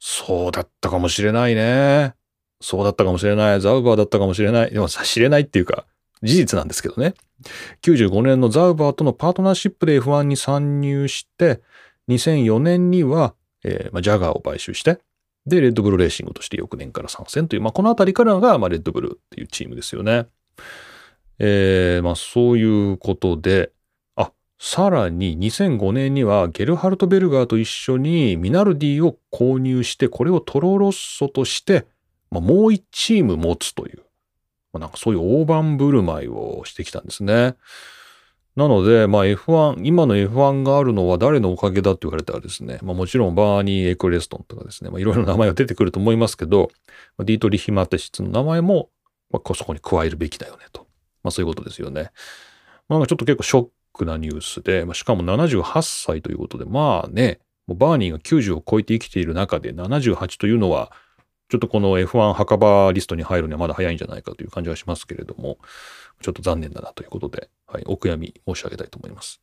[0.00, 2.14] そうだったかもしれないね。
[2.60, 3.60] そうだったかもしれない。
[3.60, 4.70] ザウバーだったかもしれない。
[4.70, 5.86] でも、知れないっていうか、
[6.22, 7.14] 事実なんですけどね。
[7.82, 11.60] 95年のザウバーとのパートナーシップで F1 に参入して、
[12.08, 14.98] 2004年には、えーまあ、ジャガーを買収して、
[15.46, 20.26] で、レッドブルレーシングとして翌年から参戦という、まあ、このあたりからが、まあ、レッドブルっていうチームですよね。
[21.38, 23.72] えー、まあ、そういうことで、
[24.16, 31.86] あ、さらに2005年にはゲルハルト・ベルガーと一緒にミナルディを購入して、これをトロロッソとして、
[32.30, 33.98] まあ、もう一チーム持つという、
[34.72, 37.56] まあ、なんかそういう大盤振る舞いをしてきたんですね。
[38.56, 46.70] なので、まあ F1、今の F1 があるのは誰のおかげだって言われたらですね、まあもちろんバーニー・エクレストンとかですね、まあいろいろ名前が出てくると思いますけど、
[47.18, 48.90] ディートリヒ・マテシツの名前も、
[49.30, 50.86] まあ、そこに加えるべきだよねと。
[51.24, 52.10] まあそういうことですよね。
[52.88, 60.92] まあちょっと結構ショックなニュースで、まあ、しかも78歳ということで、まあね、もうバーニーが90を超えて生きている中で78というのは、
[61.48, 65.58] ちょっとこの F1 墓場リストに入るにはまだ早いんじゃないかという感じはしますけれども、
[66.24, 69.42] ちょっと残念だなということで、はい、お悔やみ申し上げたいと思います。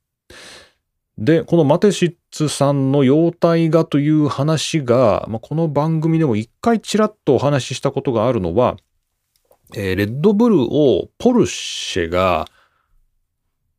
[1.15, 8.77] で、このマテシッツさんの容体がという話が、まあ、この番組でも一回ちらっとお話ししたことがあるのは、
[9.75, 12.47] えー、レッドブルをポルシェが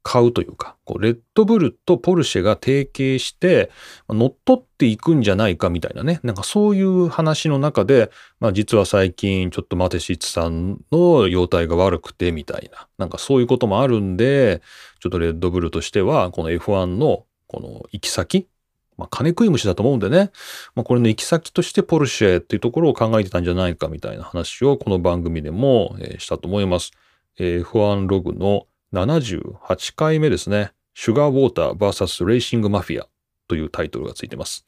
[0.03, 3.71] 買うというか、こうレッドブルとポルシェが提携して
[4.09, 8.11] 乗っ取っていくんじゃないかみたいなね、なんかそういう話の中で、
[8.41, 14.61] まあ実は最近ちょっとマテシッツさんの容態が悪くてみたいな、なんかそういうこともあるんで、
[15.01, 18.49] ちょっとレッドブルとしてはこの F1 のこの行き先、
[18.97, 20.33] まあ金食い虫だと思うんでね、
[20.75, 26.91] まあこれの行き先としてポルシェっていうところを考えてたんじゃないかみたいな話をこの番組でもしたと思います。
[27.39, 30.73] F1 ログの78回目ですね。
[30.95, 33.09] シュガーウォーター vs レーシングマフィア
[33.49, 34.67] というタイトルがついてます。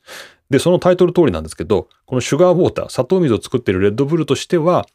[0.51, 4.87] で、そのタイトル通りなんですけど、このシュガーウォーター、砂糖水を作っているレッドブルとしては、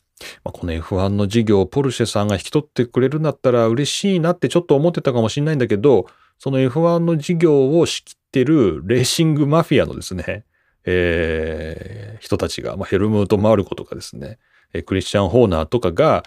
[0.43, 6.07] まあ、この F1 の事業をポルシェさんが引き取ってくれるんだったら嬉しいなってちょっと思ってたかもしれないんだけど、
[6.39, 10.45] その F1 の事業を仕切ってるレーシングマフィアのですね、
[10.85, 14.39] えー、人たちが、まあ、ヘルムート・マルコとかですね、
[14.85, 16.23] クリスチャン・ホーナーとかが、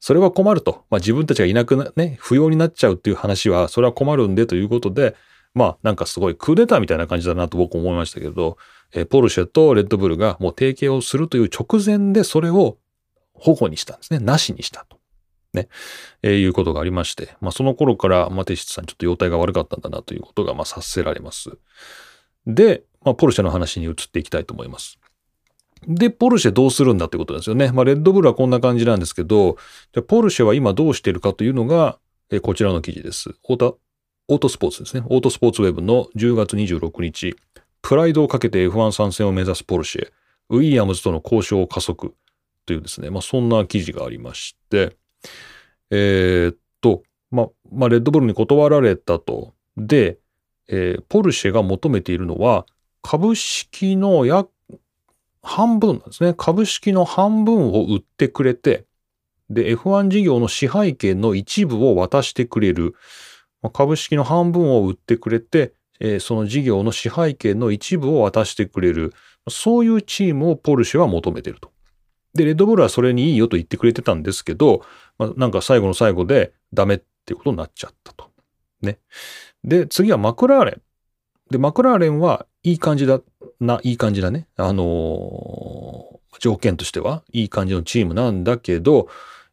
[0.00, 0.84] それは困ると。
[0.90, 5.14] まあ自分たちがいなくな、ね、不要になっちゃうっていう話は、それは困るんでということで、
[5.54, 8.58] まあなんかすごいクーデターみたいな感じだなと僕思いましたけど、
[8.92, 12.78] えー、ポルシェとレッドブルがもう提携をするという直前でそれを
[13.34, 14.20] 保護にしたんですね。
[14.20, 14.98] なしにしたと。
[15.54, 15.68] ね、
[16.22, 21.50] えー、いうことがありまして、まあその頃からマテシツさんちょっと容体が悪かったんだなということがまあ察せられます。
[22.46, 24.98] で、まあポルシェの話に移っていきたいと思います。
[25.86, 27.70] で、ポルシェどうするんだってことですよね。
[27.72, 29.56] まあ、レッドブルはこんな感じなんですけど、
[29.92, 31.98] じゃポルシェは今どうしてるかというのが、
[32.30, 33.34] えこちらの記事です。
[33.44, 33.78] オート、
[34.28, 35.02] オートスポーツですね。
[35.06, 37.36] オートスポーツウェブの10月26日、
[37.80, 40.08] プライドをかけて F1 参戦を目指すポルシェ、
[40.50, 42.14] ウィリアムズとの交渉を加速
[42.66, 44.96] というですね、まあ、そんな記事がありまして、
[45.90, 49.54] えー、っと、まあ、まあ、レッドブルに断られたと。
[49.76, 50.18] で、
[50.68, 52.66] えー、ポルシェが求めているのは、
[53.02, 54.50] 株式の約
[55.42, 56.34] 半分なんですね。
[56.36, 58.86] 株式の半分を売ってくれて、
[59.50, 62.94] で、F1 事業の支配権の一部を渡してくれる。
[63.72, 69.14] 株式の半分を売ってくれて、えー、その事業の支配権の一部を渡してくれる。
[69.48, 71.72] そういうチームをポルシェは求めてると。
[72.34, 74.84] で、レッドブルはそれにいいよと言ってくれてたんですけど、
[75.18, 78.30] まあ、なんか最後の最後でダメっていうことになっちゃったと。
[78.82, 78.98] ね。
[79.64, 80.82] で、次はマクラーレン。
[81.50, 83.20] で、マクラーレンはいい感じだ
[83.60, 84.48] な、いい感じだね。
[84.56, 89.08] あのー、条件としてはいい感じのチームなんだけど、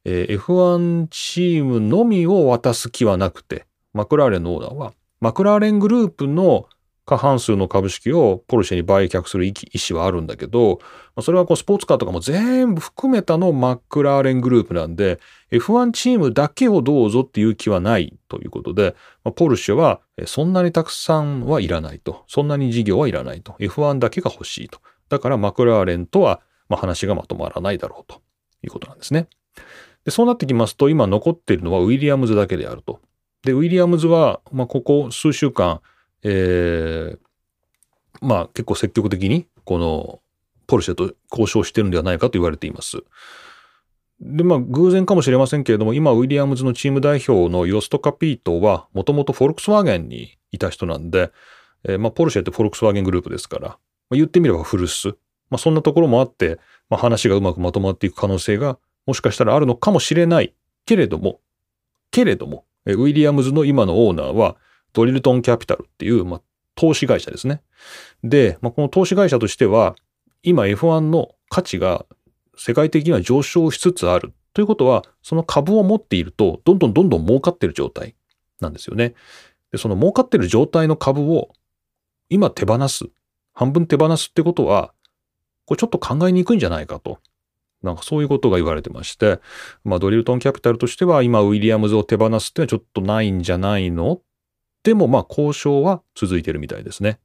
[0.06, 6.68] えー、F1 チームのみを渡す気はなくて、マクラーレンのオーダーは、マクラーレングループの
[7.06, 9.54] 過半数の株式をポルシェに売却する意
[9.92, 10.80] 思はあるんだけど、
[11.22, 15.20] それはこうスポーツカーとかも全部含めたのマックラーレングループなんで、
[15.52, 18.96] F1 チームだけをどうぞっていう気はないということで、
[19.36, 22.24] ポルシェはそんなにたくさんはいらないと。
[22.28, 23.54] そんなに事業はいらないと。
[23.60, 24.80] F1 だけが欲しいと。
[25.10, 28.22] だからマクラーレンとは話がまとまらないだろうと
[28.64, 29.28] いうことなんですね。
[30.06, 33.00] でそうなってきますと、今残っているのはウィリアムズだけであると。
[33.44, 35.82] で、ウィリアムズは、ま、ここ数週間、
[36.28, 37.18] えー、
[38.22, 40.20] まあ結構積極的にこの
[40.66, 43.04] ポルシェと交渉してるんではないかと言われています。
[44.20, 51.32] で、まあ偶然かもしれませんけれども、今ウィリアムズのチーム代表のヨスト・カピートはもともとフォルクスワーゲンにいた人なんで、
[51.84, 53.78] えー、まあポルシェってフォルクスワーゲングループですから、ま
[54.14, 55.10] あ、言ってみれば古巣。
[55.52, 56.60] まあそんなところもあって、
[56.90, 60.56] まあ話がうまくまとまっていく可能性がもしかしたらあるのかもしれない
[60.88, 61.40] けれども、
[62.10, 64.58] けれども、ウィリアムズの今のオーナーは、
[64.96, 66.42] ドリルトンキャピタルっていう、まあ、
[66.74, 67.62] 投資会社ですね。
[68.24, 69.96] で、まあ、この投資会社としては、
[70.42, 72.06] 今 F1 の価値が
[72.58, 74.34] 世界的には上昇しつつある。
[74.54, 78.16] ということは、その株を持っていると、どんどんどんどん儲かってる状態
[78.62, 79.14] なんですよね。
[79.72, 81.50] で、その儲かってる状態の株を
[82.30, 83.06] 今手放す。
[83.54, 84.94] 半分手放すってことは、
[85.66, 87.20] これちょっと考えにくいんじゃないかと。
[87.84, 89.40] なんかそういうことが言われてまして、
[89.84, 94.22] まあドリルトンキャピタルとしては今ウィリアムズを手放すっていうのはちょっとないんじゃないの
[94.86, 97.20] でもまあ交渉は続いてるみたいですね。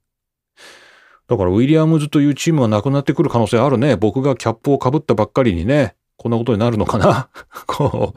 [1.28, 3.94] だからウィリアムズというチームがなくなってくる可能性あるね。
[3.96, 7.28] 僕がキャップをかぶったばっかりにね、こんなことになるのかな？
[7.68, 8.14] こ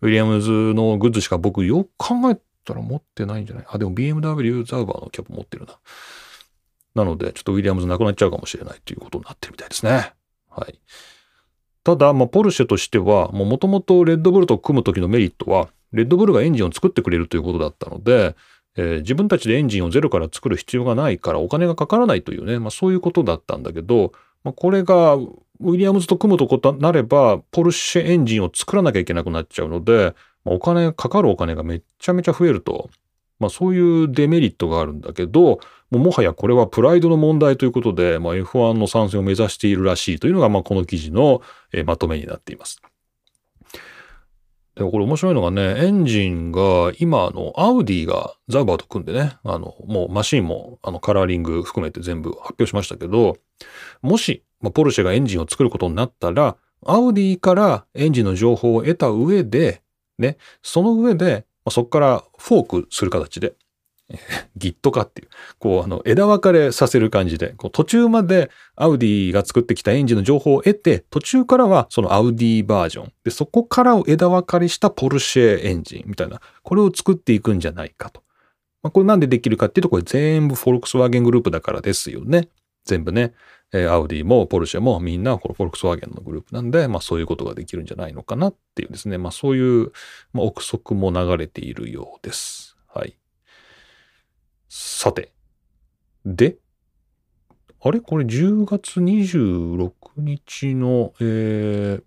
[0.00, 3.66] う、ウィリアムズのグッズしか僕よく考えたら持ってないんじゃない？
[3.68, 5.78] あ、でも BMW ザウバーのキャップ持ってるな。
[6.94, 10.12] なので、ちょっとウィリアムズなくなっちゃうかもしれないということになってるみたいですね。
[10.48, 10.78] はい。
[11.82, 18.34] ただ、まあ、ポルシェとしては、もともとレッドブルと組む時のメリットは、レッドブルがエンジンを作ってくれるということだったので、
[18.76, 25.14] えー、自分たちでエンジンをゼロから作る必要がないからお金がかからないというね、まあ、そういうことだったんだけど、まあ、これが
[25.60, 32.90] ウィリアムズと組むとことなれば、ポルシェエンジンを作らなきゃいけなくなっちゃうので、まあ、お金、かかるお金がめちゃめちゃ増えると。
[33.40, 35.58] まあそういうデメリットがあるんだけど、
[35.90, 41.42] ももはやこれはプライドの問題ということで、まあ、F1 の参戦を目指しているらしいというのが、まあこの記事の
[41.84, 42.80] まとめになっています。
[44.74, 53.36] でも、これ面白いのがね、エンジンが、今、あの、アウディがザウバーと組んでね、あの、もうマシンも、あの、カラーリング含めて全部発表しましたけど、
[54.02, 59.82] もし、まあ、ポルシェがエンジンを作ることになったら、アウディからエンジンの情報を得た上で、
[60.18, 63.54] ね、その上で、まあ、そこからフォークする形で、
[64.56, 73.12] ギット化っていう、こう、あの、枝分かれさせる感じで、こう途中までアウディが作ってきたエンジンの情報を得て、途中からはそのアウディバージョン。
[73.24, 78.22] で、そこからを枝分かれしたポルシェエンジンみたいな、これを作っていくんじゃないかと。
[78.82, 82.48] まあ、これなんでできるかっていうと、これ全部フォルクスワーゲングループだからですよね。
[82.84, 83.32] 全部ね。
[83.72, 89.18] えー、アウディもポルシェもみんなこのフォルクスワーゲンのグループなんで、まあそういうことができるんじゃないのかなっていうですね。
[89.18, 89.92] まあそういう、
[90.32, 92.76] まあ、憶測も流れているようです。
[92.86, 93.16] はい。
[94.76, 95.30] さて。
[96.26, 96.56] で、
[97.80, 98.00] あれ？
[98.00, 102.02] これ10月26日の、えー、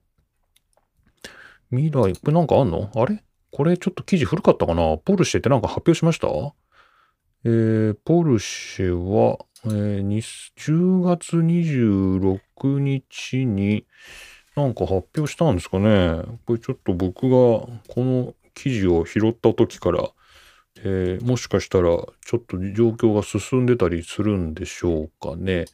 [1.69, 2.91] 未来、これなんかあんの？
[2.93, 3.23] あれ？
[3.53, 4.97] これちょっと記事古かったかな？
[4.97, 6.27] ポルシェってなんか発表しました？
[7.45, 10.07] えー、ポルシェは、えー、
[10.57, 13.85] 10月26日に
[14.57, 16.21] なんか発表したんですかね？
[16.45, 20.09] これちょっと僕がこの記事を拾った時から
[20.83, 25.65] えー、もしかしたらちょっと状況が進んでたりするんでしょうかね。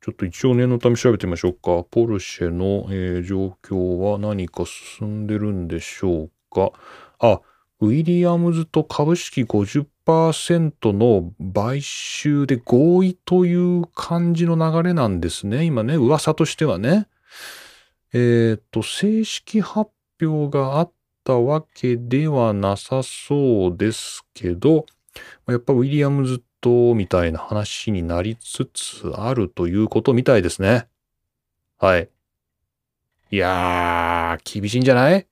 [0.00, 1.84] ちょっと一応念のため調べてみましょうか。
[1.90, 6.72] ポルシェの、えー、状況は何か進んでるんでしょうか。
[7.18, 7.40] あ、
[7.80, 15.64] ウィリアムズと株式50%の買収で合意という感じの流れなんですね。
[15.64, 17.08] 今ね、噂としてはね。
[18.12, 19.90] えっ、ー、と、正式発
[20.20, 20.92] 表があっ
[21.28, 24.86] たわけではなさそうですけど、
[25.46, 30.88] やっぱウィリアムズとみたいな話になりつつあるということみたいですね。
[31.78, 32.08] はい。
[33.30, 35.26] いやー、厳しいんじゃない？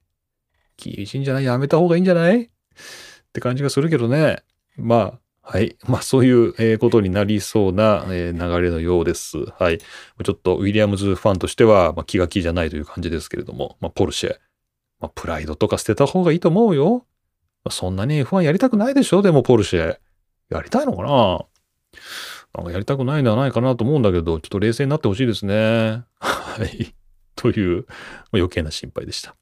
[0.76, 1.44] 厳しいんじゃない？
[1.44, 2.42] やめた方がいいんじゃない？
[2.42, 2.49] っ
[3.32, 4.42] て感じがするけどね。
[4.76, 5.76] まあ、はい。
[5.88, 9.38] まあ、そういうことになりそうな流れのようです。
[9.59, 9.78] はい。
[9.78, 14.36] ちょっとウィリアムズファンとしては、まあ、気が気じゃないという感じですけれども、まあ、ポルシェ。
[15.01, 17.07] まあ、プライドとか捨てた方がいいと思うよ。
[17.64, 19.22] まあ、そんなに F1 やりたくないでしょ？
[19.22, 19.99] でもポルシェ。
[20.49, 21.44] やりたいのかな？
[22.55, 26.05] なんかやりたくないんではないかなと思うんだけど、ちょっと冷静になってほしいですね。
[26.18, 26.94] はい。
[27.36, 27.86] という、
[28.32, 29.36] 余計な心配でした。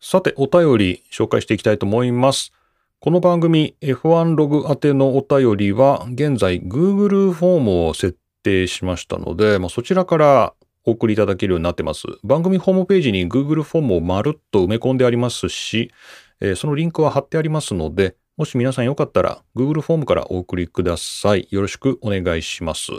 [0.00, 2.52] さて、お便り紹介していきたいと思います。
[2.98, 12.06] この番組 F1 ログ宛てのお便りは現在 Google フォームを設定しましたので、まあ、そちらからお送りいただけるようになってます。
[12.24, 15.92] 番組ホームページに Google フォームをまるっと埋め込んでありますし、
[16.40, 21.46] えー、そのリンクは貼ってありますので、もし皆さんよかったら Google フォームからお送りください。
[21.50, 22.92] よろしくお願いします。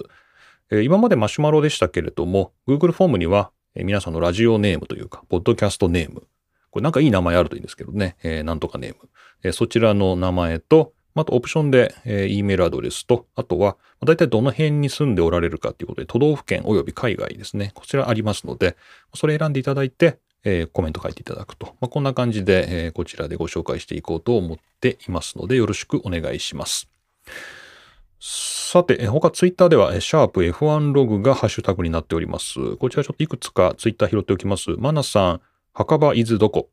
[0.70, 6.28] えー、今までマシュマロでしたけれども、Google フォームには、えー、皆さんのラジオネームというか、ポッドキャストネーム、
[6.70, 8.16] これなんかいい名前あるといいんですけどね。
[8.24, 9.10] えー、なんとかネーム。
[9.44, 17.72] えー、そちらの名前と、あとオプションで、えー、E メールアドレスと、あとは、だいたいどの辺に住んでおられるかということで、都道府県及び海外ですね。
[17.76, 18.78] こちらありますので、
[19.14, 21.76] それ選んでいただいて、えー、コメント書いていただくと。
[21.82, 26.90] まあ、こんな感じで、えー、こちらでご紹介していこうと思っていますので、よろしくお願いします。
[28.20, 32.78] さて、他ツイッターでは、シャープ F1 ログがハッシュタグになっております。
[32.78, 34.72] こちらちょっといくつかツイッター拾っておきます。
[34.78, 35.42] マナさん、
[35.74, 36.70] 墓場伊豆どこ？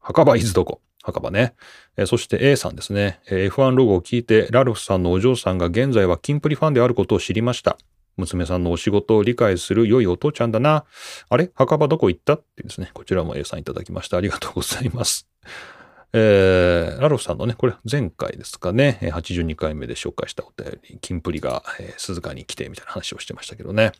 [0.00, 0.80] 墓場伊豆どこ？
[1.08, 1.54] 墓場ね。
[1.96, 3.20] えそして A さんですね。
[3.28, 7.78] F1 ロゴを聞いて、ラルフさんのお嬢さんが現在はキンプリファンであることを知りました。
[8.16, 10.84] 娘さんのお仕事を理解する良いお父ちゃんだな。
[11.28, 11.50] あれ？
[11.54, 12.34] 墓場どこ行った？
[12.34, 12.90] ってですね。
[12.92, 14.16] こちらも A さんいただきました。
[14.16, 15.28] ありがとうございます。
[16.12, 23.92] えー、ラルフさんのね、これ前回ですかね、82回目で紹介したお便り、キンプリが、えー、鈴鹿に来てみたいな話をしてましたけどね。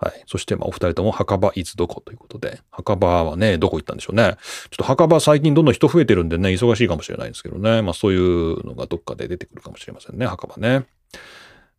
[0.00, 0.22] はい。
[0.26, 4.22] そして、まあ、お二人とも墓場いつどこということで、墓場はね、どこ行ったんでしょうね。
[4.22, 7.82] ちょっと墓場最近どんどん人増えてるんでね、忙しいかもしれないんですけどね。
[7.82, 10.86] まあ、そういうのがどっかで出てくるかもしれませんね、墓場ね。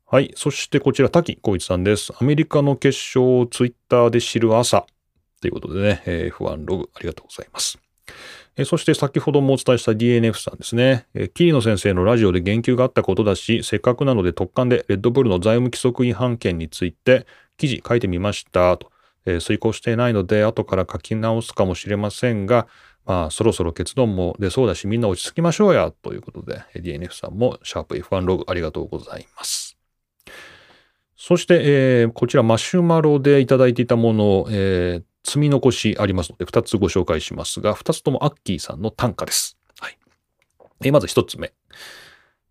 [0.05, 0.31] はい。
[0.35, 2.13] そしてこちら、滝光一さんです。
[2.19, 4.85] アメリカの決勝をツイッターで知る朝。
[5.41, 7.79] ということでね、えー、F1 ログありがとうございます。
[8.57, 11.07] えそして先ほどもお伝えした DNF さんですね。
[11.13, 17.25] え桐野先生のラジオで言及があったことだし、せっかくなので特貫でレッドブルの財務規則違反権について
[17.61, 18.91] 記事書いてみましたと、
[19.27, 22.67] えー、遂行していないので後から書き直すかもしれませんが、
[23.05, 29.77] まあ、そろそろ結論も出そうだし、みんな落ち着きましょうや、ということで、DNF さんも、シャープ F1 ログありがとうございます。
[31.15, 39.57] そして、えー、こちらマシュマロでいただいていたものを、えー、積み残しありますので、2つご紹介しますが、2つともアッキーさんの短歌です。
[39.79, 39.97] はい。
[40.83, 41.53] えー、まず1つ目。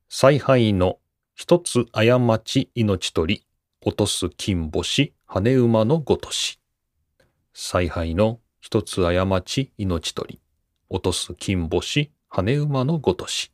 [0.08, 0.98] 采配の
[1.34, 3.46] 一つ過ち命取り、
[3.82, 6.60] 落とす金星、羽馬のごとし。
[7.54, 10.40] 采配の一つ過ち命取り、
[10.90, 13.52] 落とす金星、羽馬のごとし。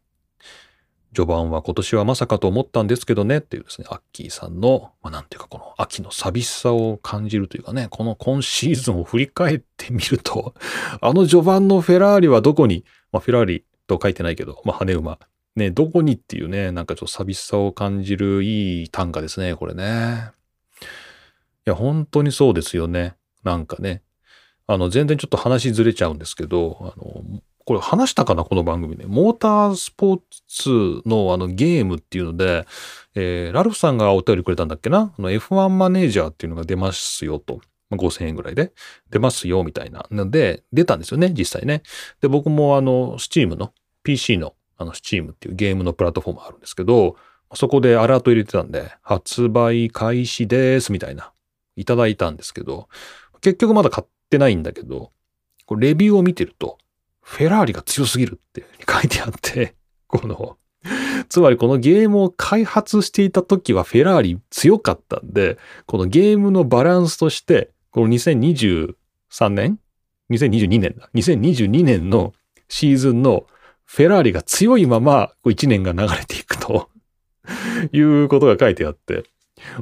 [1.14, 10.54] 序盤は今年はまさかと思ったんですけどねっていうですね、アッキーさんの、まあ、なんていうかこの秋の寂しさを感じるというかね、この今シーズンを振り返ってみると、
[11.00, 15.20] あの序盤のフェラーリはどこに、まあ、フェラーリと書いてないけど、まあ、羽馬、
[15.56, 20.30] ね、どこにっていうね、なんかちょっと寂しさを感じるいい短歌ですね、これね。
[20.82, 20.84] い
[21.64, 23.16] や、本当にそうですよね。
[23.42, 24.02] なんかね。
[24.66, 29.06] あの、全然ちょっと話ずれちゃうんですけど、あの、これ話したかなこの番組で。
[29.06, 32.64] モータースポーツのあのゲームっていうので、
[33.14, 35.12] えー、ラルフさんがお便りくれたんだっけな？
[35.18, 37.60] あの F1 マネージャーっていうのが出ますよと。
[37.90, 38.72] 5000円ぐらいで
[39.10, 40.06] 出ますよみたいな。
[40.10, 41.82] ので、出たんですよね、実際ね。
[42.20, 47.16] で、僕もあの、スチームの PC のあの、スチームっていうゲームのプラットフォームあるんですけど、
[47.54, 51.32] そこでアラート入れてたんで、発売開始ですみたいな、
[51.76, 52.88] いただいたんですけど、
[53.40, 55.12] 結局まだ買ってないんだけど、
[55.66, 56.78] これレビューを見てると、
[57.20, 59.74] フェラーリが強すぎるって書いてあって、
[60.06, 60.56] この、
[61.28, 68.94] つまりこのゲームを開発していた時はフェラーリ強かったんで、このゲームのバランスとして、この2023
[69.50, 69.78] 年
[70.30, 71.10] ?2022 年だ。
[71.14, 72.32] 2022年の
[72.68, 73.46] シーズンの
[73.86, 76.90] フェラーリが強いまま1年が流れていくと
[77.92, 79.24] いうことが書いてあって、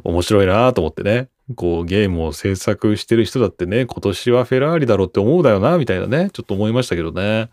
[0.04, 1.28] 面白いなと思ってね。
[1.56, 7.50] こうゲームを制作してる人だってね、今年はフェラーリだろうって思うだよな、みたいなね、ちょっと思いましたけどね。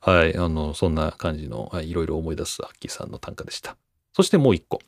[0.00, 3.76] はい、あの、そんな感じの、は、いろいろ思い出すアッキーさんの短歌でした。
[4.12, 4.80] そしてもう一個。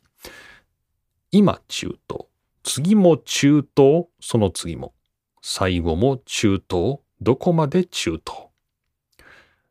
[1.31, 2.25] 今中東。
[2.63, 4.93] 次も中東、その次も。
[5.41, 8.47] 最後も中東、どこまで中東？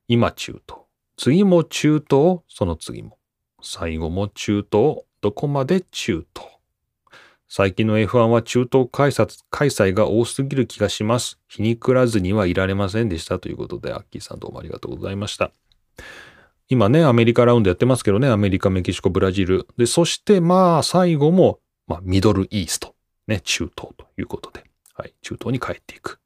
[0.07, 0.82] 今中東。
[1.23, 3.17] 次も中東、その次も。
[3.63, 6.51] 最後も中東、どこまで中東？
[7.49, 11.39] 最近の F1 は中東開催が多すぎる気がします。
[11.47, 15.53] 皮肉らずにはいられませんでしたということで、アッキーさんどうもありがとうございました。
[16.69, 19.69] 今ね、アメリカラウンドやってますけどね、アメリカ、メキシコ、ブラジル。
[19.77, 22.97] で、そしてまあ最後も、まあ、ミドルイースト、
[23.29, 24.65] ね、中東ということで、
[24.95, 26.19] はい、中東に帰っていく。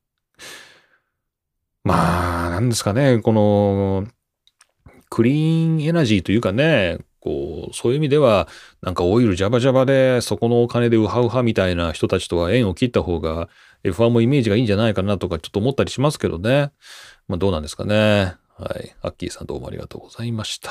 [1.84, 4.08] まあ、なんですかね、この、
[5.10, 8.48] クリーンエナジーというかね、こう、そういう意味では、
[8.82, 13.48] なんかオイルジャバジャバで、そこのお金でウハウハみたいな人たちとは縁を切った方が、
[13.84, 16.70] F1 もイメージがいいんじゃないかなとか、ちょっと思ったりしますけどね。
[17.26, 18.36] まあどうなんですかね。
[18.56, 18.94] はい。
[19.02, 20.70] アッキーさんどうもありがとうございました。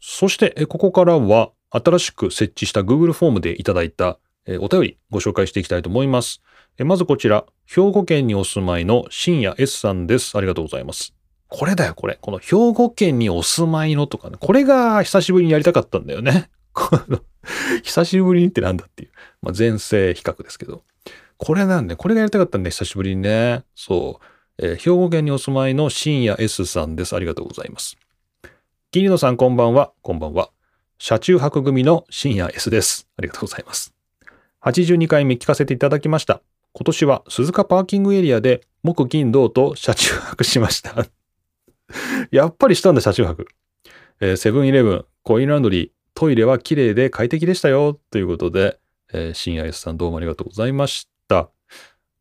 [0.00, 4.18] そして、ここからは、新しく設置した Google フォームでいただいた
[4.60, 6.40] お便りご紹介していきたいと思います。
[6.78, 10.38] まずこちら、兵庫県にお住まいの深夜 S さんです。
[10.38, 11.14] ありがとうございます。
[11.48, 12.18] これだよ、これ。
[12.20, 14.36] この兵庫県にお住まいのとかね。
[14.40, 16.50] これが久しぶりにやりたかったんだよね。
[17.82, 19.10] 久しぶりにってなんだっていう。
[19.42, 20.82] まあ、前世比較ですけど。
[21.36, 23.64] これなんで、これがやりたかったんで、久しぶりにね。
[23.74, 24.24] そう。
[24.58, 27.14] えー、兵庫県にお住まいの深夜 S さんです。
[27.14, 27.96] ありがとうございます。
[28.90, 29.92] 桐野さん、こんばんは。
[30.02, 30.50] こんばんは。
[30.98, 33.08] 車中泊組の深夜 S です。
[33.16, 33.92] ありがとうございます。
[34.62, 36.40] 82回目聞かせていただきました。
[36.72, 41.06] 今年は鈴鹿パーキングエリアで木金銅と車中泊しました
[42.30, 43.46] やっぱりしたんだ、車中泊。
[44.20, 47.98] えセブンイレブン、コインランドリー、トイレは綺麗で快適でしたよ。
[48.10, 48.78] ということで、
[49.12, 51.50] えー、新 S さんどうもありがとうございました。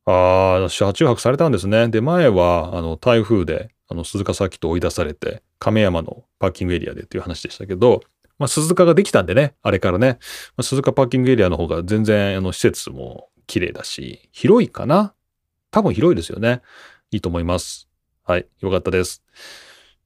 [0.06, 1.88] ああ、車中泊されたんですね。
[1.88, 8.02] で、前は、あの、台風で、あの、鈴鹿サーキット追い出されて、亀山のパーキングエリアでっていう話でしたけど、
[8.40, 10.18] まあ、鈴鹿ができたんでね、あれからね、
[10.58, 15.14] まあ、鈴鹿パーキングエリアの方が全然、あの、施設も綺麗だし、広いかな？
[15.72, 16.62] 多分広いですよね。
[17.12, 17.88] いいと思います。
[18.26, 19.22] はい、よかったです。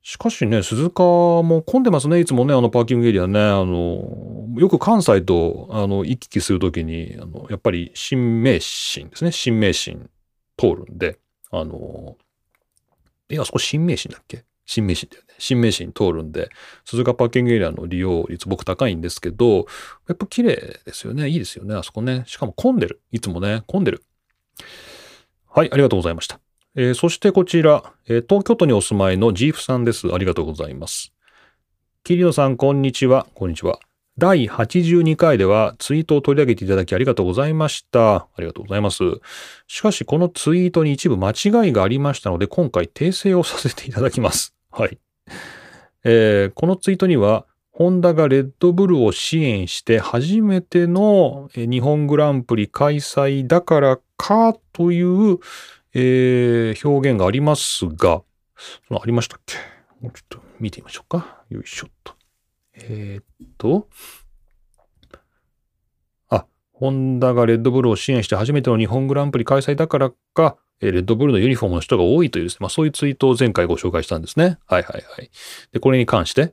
[0.01, 2.20] しかしね、鈴鹿も混んでますね。
[2.20, 3.39] いつもね、あのパーキングエリアね。
[3.39, 9.32] あの、よく関西と、あの、行き来するときに、あの、やっぱり新名神ですね。
[9.32, 9.97] 新名神
[10.57, 11.20] 通るんで、
[11.51, 12.18] あの、
[13.30, 14.45] え、あそこ新名神だっけ？
[14.65, 15.36] 新名神だよね。
[15.38, 16.49] 新名神通るんで、
[16.86, 19.65] 鈴鹿パーキングエリアの利用率僕高いんですけど、
[20.07, 21.28] やっぱ綺麗ですよね。
[21.28, 21.76] いいですよね。
[21.76, 22.24] あそこね。
[22.28, 23.01] しかも混んでる。
[23.11, 24.03] いつもね、混んでる。
[25.49, 26.39] はい、ありがとうございました。
[26.80, 30.13] えー、そしてこちら、えー、東京都にお住まいのジーフさんです。
[30.13, 31.11] ありがとうございます。
[32.03, 33.25] 桐野さん、こんにちは。
[33.34, 33.80] こんにちは。
[34.19, 38.15] 第82回ではツイートを取り上げていただきありがとうございました。
[38.15, 39.03] ありがとうございます。
[39.65, 44.53] しかし、このツイートに一部間違いがありましたので、今回訂正をさせていただきます。
[44.71, 44.99] はい。
[46.03, 55.38] えー、このツイートには、ホンダがレッドブルを支援して初めての日本グランプリ開催だからかという
[55.99, 58.21] えー、表現がありますが、
[58.87, 59.55] そのありましたっけ？
[59.99, 61.43] もうちょっと見てみましょうか。
[61.49, 62.13] よいしょっと。
[62.75, 63.89] えー、っと、
[66.29, 74.59] あ、ホンダがレッドブルを支援して初めての日本グランプリ開催だからか、レッドブルのユニフォームの人が多いというですね、まあそういうツイートを前回ご紹介したんですね。
[74.67, 75.31] はいはいはい。
[75.71, 76.51] で、これに関して、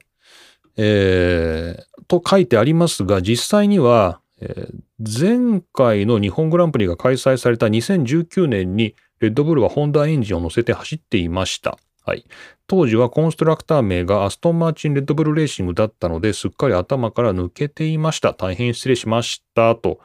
[0.79, 11.79] えー、と書いてありますが、実際には、えー、前回の日本グランプリが開催された2019年にレッドブルはホンダエンジンを乗せて走っていました。
[12.05, 12.25] はい。
[12.67, 18.35] 当時はコンストラクター名がアストンマーチンレッドブルレーシングだったのですっかり頭から抜けていました。
[18.35, 19.75] 大変失礼しました。
[19.77, 20.01] と。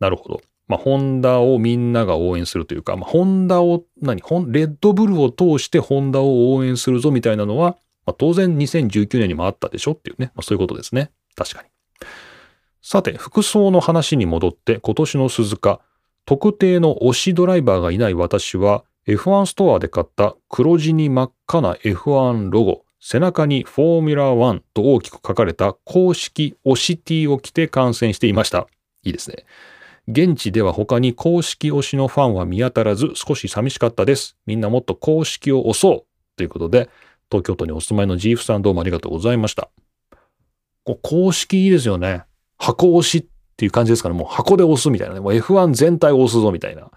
[0.00, 0.40] なるほど。
[0.66, 4.16] まあ、ホンダをみんなが応援するというか、まあ、ホンダを、何？
[4.16, 10.32] レッドブルを通してホンダを応援するぞみたいなのは、まあ、当然2019年にもあったでしょっていうね。
[10.34, 11.10] まあ、そういうことですね。
[11.36, 11.68] 確かに。
[12.82, 15.80] さて、服装の話に戻って今年の鈴鹿。
[16.26, 28.66] 特定の推しドライバーがいない私は F1 ストアで買った黒地に真っ赤な F1 ロゴ、背中にフォーミュラー1と大きく書かれた公式推し T を着て観戦していました。
[29.02, 29.44] いいですね。
[30.08, 34.36] 現地では他に公式推しのファンは見当たらず少し寂しかったです。
[34.46, 36.88] みんなもっと公式を押そうということで、
[37.30, 39.68] 東京都にお住まいのジーフさんどうもありがとうございました。
[41.02, 42.24] 公式いいですよね。
[42.58, 44.16] 箱推しっっていう感じですかね。
[44.16, 45.20] もう箱で押すみたいなね。
[45.20, 46.90] もう F1 全体を押すぞみたいな。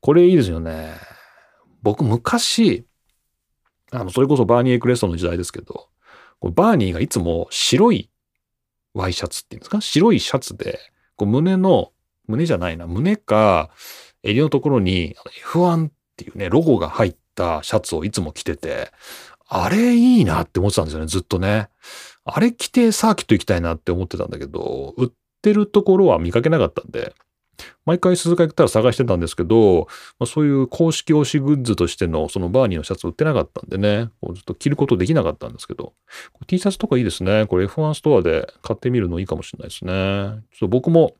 [0.00, 0.94] これいいですよね。
[1.82, 2.86] 僕昔、
[3.92, 5.88] あの、それこそバーニー・エクレストの時代ですけど、
[6.40, 8.08] バーニーがいつも白い
[8.94, 9.80] ワイシャツっていうんですか？
[9.82, 10.78] 白いシャツで、
[11.16, 11.92] こう胸の、
[12.26, 13.70] 胸じゃないな、胸か
[14.22, 15.16] 襟のところに
[15.52, 18.90] F1 っていうね、ロゴが入ったシャツをいつも着てて、
[19.48, 21.68] あれいいなって思ってたんですよね、ずっとね。
[22.24, 25.10] あれ着てサーキット行きたいなって思ってたんだけど、売っ
[25.42, 27.14] てるところは見かけなかったんで、
[27.84, 29.86] 毎回鈴鹿行ったら探してたんですけど、
[30.18, 35.94] まあ、そういう公式推しグッズとしてのそのバーニーのシャツ売ってなかったんでね、ずっと着ることできなかったんですけど、
[36.46, 37.46] T シャツとかいいですね。
[37.46, 40.42] これ F1 ストアで買ってみるのいいかもしれないですね。
[40.52, 41.14] ちょっと僕も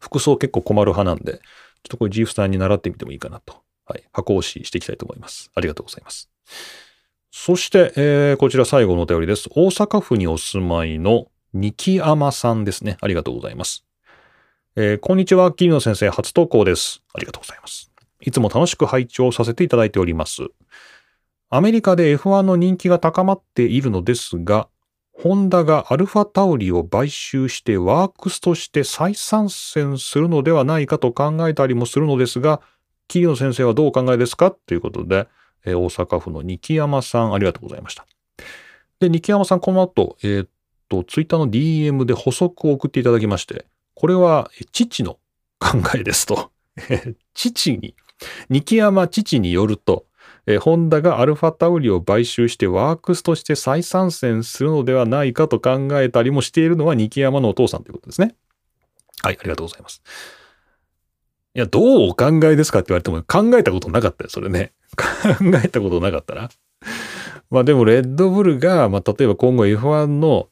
[0.00, 1.42] 服装結構困る派なんで、ちょっ
[1.90, 3.62] とこれ GF さんに習ってみてもいいかなと。
[3.86, 4.04] はい。
[4.12, 5.50] 箱押ししていきたいと思います。
[5.54, 6.30] ありがとうございます。
[7.30, 9.48] そして、えー、こちら最後のお便りです。
[9.50, 12.96] 大阪府にお住まいのニキアマさんですね。
[13.00, 13.84] ありがとうございます。
[14.74, 17.00] えー、こんにちは、桐野先生、初投稿です。
[17.14, 17.92] ありがとうございます。
[18.20, 20.48] いつも楽しく拝聴させていただいております。
[21.50, 24.66] アメリカで F1 の人気が高まっているのですが、
[25.12, 32.62] ホンダがアルファタウリを買収してワークスとして再参戦するのではないかと考えたりもするのですが、
[33.06, 34.50] 桐野先生はどうお考えですか？
[34.50, 35.28] ということで、
[35.64, 38.04] えー、大阪府のニキヤマさん、ありがとうございました。
[38.98, 40.48] で、ニキヤマさん、この後、えー、
[40.88, 45.18] と、ツイッターの DM で補足を送っていただきまして、これは父の
[45.58, 46.50] 考えですと。
[47.34, 47.94] 父に、
[48.48, 50.06] ニキヤマ父によると、
[50.46, 58.34] えホンダがアルファタウリを買収してワークスとして再参戦するのではないかと考えたりもしているのはニキヤマのお父さんということですね。
[59.22, 60.02] はい、ありがとうございます。
[61.54, 64.72] いや、どうお考えですかって言われても考えたことなかったよ、それね。
[64.96, 65.06] 考
[65.62, 66.50] えたことなかったら。
[67.50, 70.48] まあでも、レッドブルが、まあ例えば今後 F1 の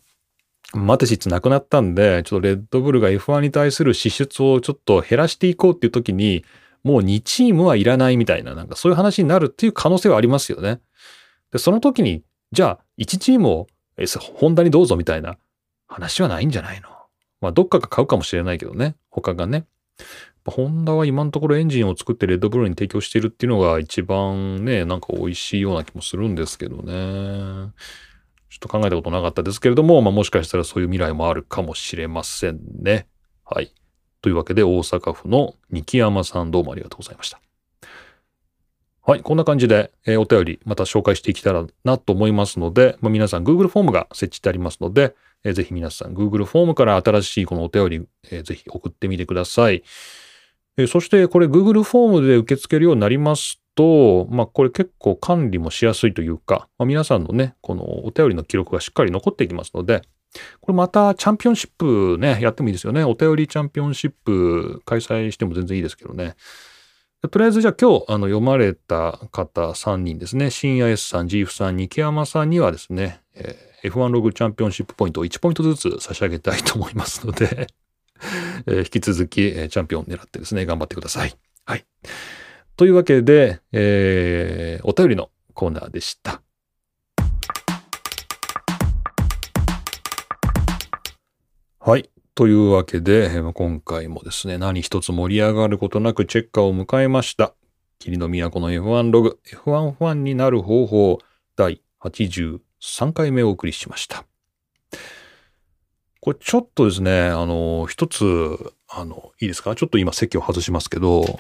[0.75, 6.45] マテシッツなくなったんで、ちょっとレッドブルが F1 に対する支出をちょっと減らしていこうっていう時に、
[6.83, 10.81] もう2チームはいらないみたいな、なんかそういう話になるっていう可能性はありますよね。
[11.53, 13.67] で、その時に、じゃあ1チームを、
[14.19, 15.37] ホンダにどうぞみたいな
[15.87, 16.89] 話はないんじゃないの？
[17.41, 18.97] まあ、どっかが買うかもしれないけどね。
[19.11, 19.67] 他がね。
[20.45, 27.71] ホンダは今のところエンジンを作ってレッドブルに提供しているっていうのが一番ね、なんか美味しいような気もするんですけどね。
[28.53, 33.07] ちょっと考えたことなかったですけれども、まあ、もしかしたらそういう未来もあるかもしれませんね。
[33.47, 33.73] はい。
[34.21, 37.41] というわけで、大阪府の三木山さんどうもありがとうございました。
[39.01, 39.23] はい。
[39.23, 49.83] こんな感じで、えー、お便りまた紹介していけたらなと思いますので、まあ、皆さん Google フォームが設置してありますので、えー、ぜひ皆さん Google フォームから新しいこのお便り、えー、ぜひ送ってみてください。
[50.77, 60.03] えー、そしてこれ Google フォームで受け付けるようになりますと、まあこれ結構管理もしやすいというか、まあ、皆さんのね、このお便りの記録がしっかり残っていきますので、
[60.61, 63.05] これまたチャンピオンシップね、やってもいいですよね。
[63.05, 66.35] お便りチャンピオンシップ開催しても全然いいですけどね。
[67.31, 70.51] とりあえずじゃあ今日あの読まれた方3人ですね。
[70.51, 77.69] 深夜 S さん、GF さん、ニキヤマさんにはですね、えー、F1 ログチャンピオンシップポイントを1ポイントずつ差し上げたいと思いますので
[78.67, 81.35] えー、引き続き、えー、チャンピオンを狙ってですね、頑張ってください。
[81.65, 81.85] はい。
[82.83, 86.43] というわけで、えー、お便りのコーナーでした。
[91.79, 92.11] はい。
[92.35, 97.55] というわけで、今回もですね、何一つ盛り上がることなくチェッカーを迎えました。
[98.01, 101.19] 霧の都の F1 ログ、F1 ファンになる方法、
[101.55, 104.25] 第83回目をお送りしました。
[106.21, 108.59] これちょっとですね、あの、一つ、
[108.89, 109.77] あの、いいですか？
[109.77, 111.39] ちょっと今席を外しますけど、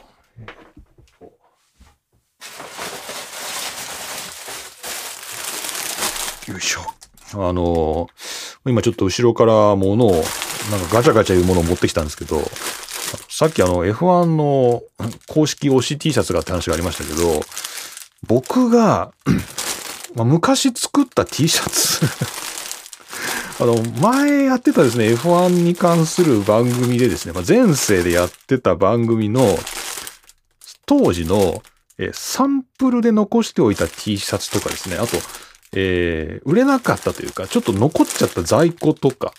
[6.52, 6.80] よいしょ。
[7.34, 8.08] あの、
[8.66, 10.26] 今ちょっと後ろから物を、なんか
[10.92, 12.42] ガチャガチャいうものを持ってきたんですけど、
[13.28, 14.82] さっきあの F1 の
[15.28, 17.42] 公式推し T シャツがって話がありましたけど、
[18.26, 19.12] 僕が
[20.14, 22.06] まあ、昔作った T シャツ
[23.60, 29.58] あの、前やってたですね、F1 に関する番組でですね、まあ、前世でやってた番組の、
[30.84, 31.62] 当時の、
[31.98, 35.16] えサンプルで残しておいた T シャツとかですね、あと、
[35.74, 39.32] えー、売れなかったというか、ちょっと残っちゃった在庫とか、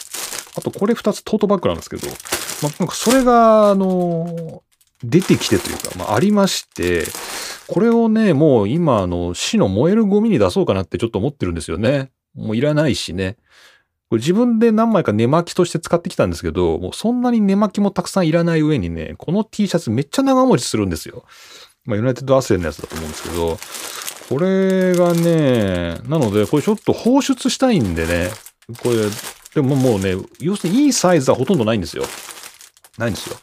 [0.57, 4.63] あとこれ2つトートバッグなんですけど、まあ、なんかそれが、あの、
[5.03, 7.05] 出てきてというか、まあ、ありまして、
[7.67, 12.11] これをね、もう今、あの、市の燃えるゴミに出そうかなってちょっと思ってるんですよね。
[12.35, 13.37] もういらないしね。
[14.09, 21.25] これ自分で何枚か寝巻きとして使ってきたんですけど、もうそんなに寝巻きもたくさんいらない上にね、この T シャツめっちゃ長持ちするんですよ。
[21.85, 23.57] まあ、ユナイテッドアスレンのやつだと思うんですけど、
[24.29, 28.29] これがね、なので、これちょっと放出したいんでね、
[28.81, 28.95] これ、
[29.53, 32.03] でももうね、要するにいいサイズはほとんどないんですよ。
[32.97, 33.35] ないんですよ。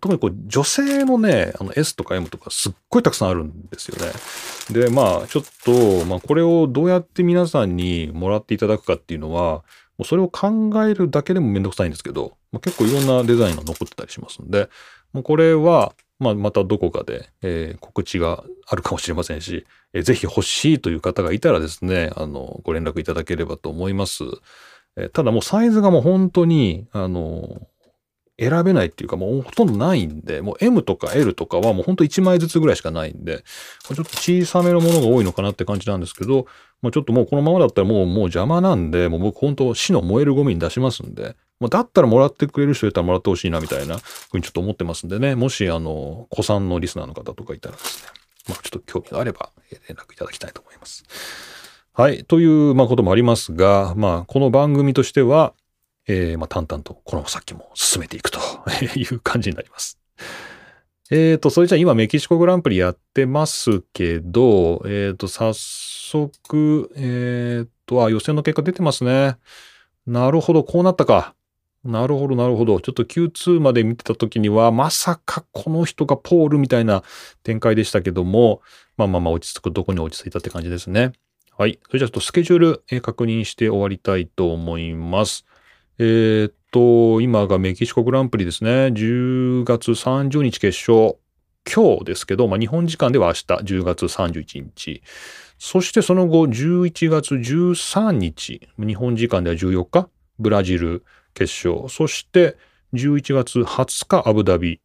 [0.00, 4.12] 特にこう女性のね、あの S とか M とかすっごいたくさんあるんですよね。
[4.70, 9.62] で、まあちょっと、まあこれをどうやって皆さんにもらっていただくかっていうのは、
[9.98, 14.70] もうそれを考えるだけでもめんどくさいんですけど、まあ、結構いろんなデザインが残ってたりしますんで、
[15.12, 24.24] もうこれは、まあ、またどこかで、えー告知があるかもしれませんし、えーぜひ欲しいという方がいたらですね、あの、ご連絡いただければと思います。
[24.96, 27.66] えーただもうサイズがもう本当に、あの、
[28.40, 33.44] 選べないっていうかもうほとんどないんで、もう M とか L とかはもうほんと1枚ずつぐらいしかないんで、
[33.84, 36.46] ちょっと小さめのものが多いのかなって感じなんですけど、
[36.80, 48.10] まあ、ちょっともうこのままだったらもうもう邪魔なんで、もう僕本当死の燃えるゴミに出しますんで、まあ、だったらもらってくれる人いたらもらってほしいなみたいなふうにちょっと思ってますんでね、もしあの、子さんのリスナーの方とかいたらですね、
[48.48, 51.04] まあ、ちょっと興味があれば連絡いただきたいと思います。
[51.92, 52.24] はい。
[52.24, 55.52] という、まあ、こともありますが、まあ、この番組としては、
[56.08, 58.40] えーまあ、淡々とこの先も進めていくと
[58.96, 59.98] いう感じになります。
[61.10, 69.36] えっ、と、それじゃあ今メキシコグランプリやってますけど、えっ、と、早速、えっ、と、あ、予選の結果出てますね。
[70.06, 71.34] なるほど、こうなったか。
[71.84, 72.78] なるほど、なるほど。
[72.80, 77.02] ちょっと Q2 まで見てた時には、まさかこの人がポールみたいな
[77.42, 78.60] 展開でしたけども、
[78.98, 81.12] まあまあまあ落ち着くどこに落ち着いたって感じですね。
[81.56, 81.78] はい。
[81.86, 85.46] それじゃあちょっとスケジュール、確認して終わりたいと思います。
[85.98, 88.70] えーっと、今がメキシコグランプリですね。
[88.88, 91.16] 10月30日決勝。
[91.70, 95.02] 今日ですけど、まあ、日本時間では明日、10月31日。
[95.58, 100.08] そしてその後、11月13日、日本時間では14日、
[100.38, 101.04] ブラジル
[101.34, 101.88] 決勝。
[101.88, 102.56] そして、
[102.94, 104.80] 11月20日、アブダビ。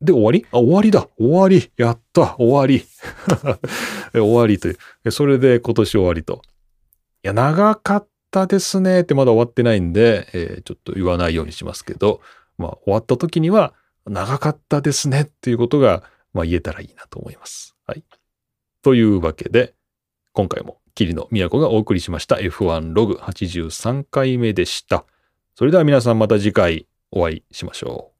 [0.00, 0.46] で、終わり？
[0.50, 2.84] あ、終わりだ終わりやった終わり
[4.12, 5.10] 終わりという。
[5.10, 6.42] それで今年終わりと。
[7.22, 12.20] いや、長かったですねってまだ終わってないんで、えーちょっと言わないようにしますけど、
[12.58, 13.74] まあ、終わった時には、
[14.06, 16.02] 長かったですねっていうことが、
[16.32, 17.76] まあ、言えたらいいなと思います。
[17.86, 18.04] はい。
[18.82, 19.74] というわけで、
[20.32, 25.04] 今回も桐野都がお送りしました F1 ログ83回目でした。
[25.54, 28.10] それでは皆さんまた次回お会いしましょ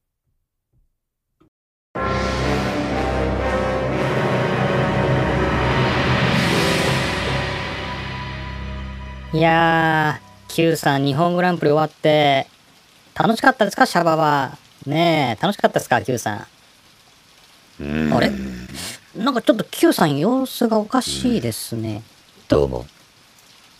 [9.34, 9.38] う。
[9.38, 12.46] いやー、Q さん日本グランプリ終わって、
[13.14, 14.58] 楽しかったですかシャバは？
[14.84, 16.34] ねえ、楽しかったですか ?Q さ
[17.80, 18.12] ん？
[18.12, 18.30] あれ？
[19.16, 22.02] なんかちょっと Q さん様子がおかしいですね。
[22.48, 22.84] どうも。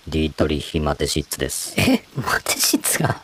[0.09, 1.75] ディートリヒマテシッツです。
[1.79, 3.21] え、マテシツが？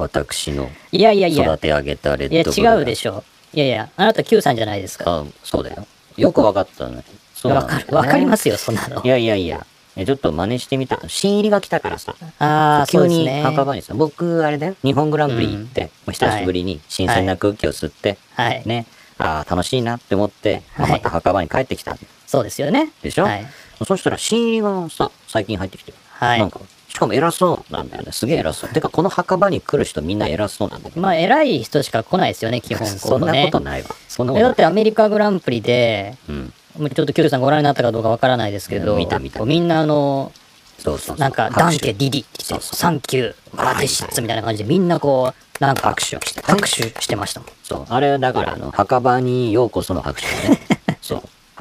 [0.00, 3.22] 私のいやいやいや育、て上げたレいやッドブルが違うでしょ。
[3.52, 5.04] いやいや、あなた Q さんじゃないですか。
[5.06, 5.86] あ、そうだよ。
[6.16, 7.02] よくわかったね。
[7.34, 9.08] そうなんだよねわかる、わかりますよ、そんなのい。
[9.08, 9.66] やいやいや。
[9.96, 11.00] えちょっと真似してみた。
[11.08, 12.14] 新入りが来たからさ。
[12.38, 13.42] あー、そう急にですね。
[13.42, 14.76] 墓場にさ、僕、あれだよ。
[14.82, 18.62] 日本グランプリ行って、もう久しぶりに新鮮な空気を吸って、はい。
[18.66, 18.86] ね。
[19.18, 22.92] ああ、楽しいなって思って、まあはいまた墓場に帰ってきたんだよそうですよね。
[23.02, 23.46] でしょ、はい。
[23.84, 25.96] そしたら新入りがさ、最近入ってきてる。
[26.10, 26.62] はいなんか、し
[27.00, 28.12] かも偉そうなんだよね。
[28.12, 28.70] すげえ偉そう。
[28.70, 31.00] てか、この墓場に来る人みんな偉そうなんだけど。
[31.00, 32.86] まあ、偉い人しか来ないですよね、基本。
[32.86, 33.88] そんなねことないわ。
[34.08, 34.42] そんなことない。
[34.42, 36.52] えだってアメリカグランプリで、うん。
[36.78, 40.32] ちょっとキュルさんご覧になったかどうかわからないですけど、見た見たみんなあの、
[40.78, 41.16] そうそう。
[41.16, 46.66] なんか、ダンケ、ディディって言って、サンキュー、マテシッツみたいな感じで、みんなこう、なんか、拍手をして拍手
[47.00, 47.48] してましたもん。
[47.62, 47.86] そう。
[47.88, 50.79] あれ、だから、あの、墓場にようこその拍手だね。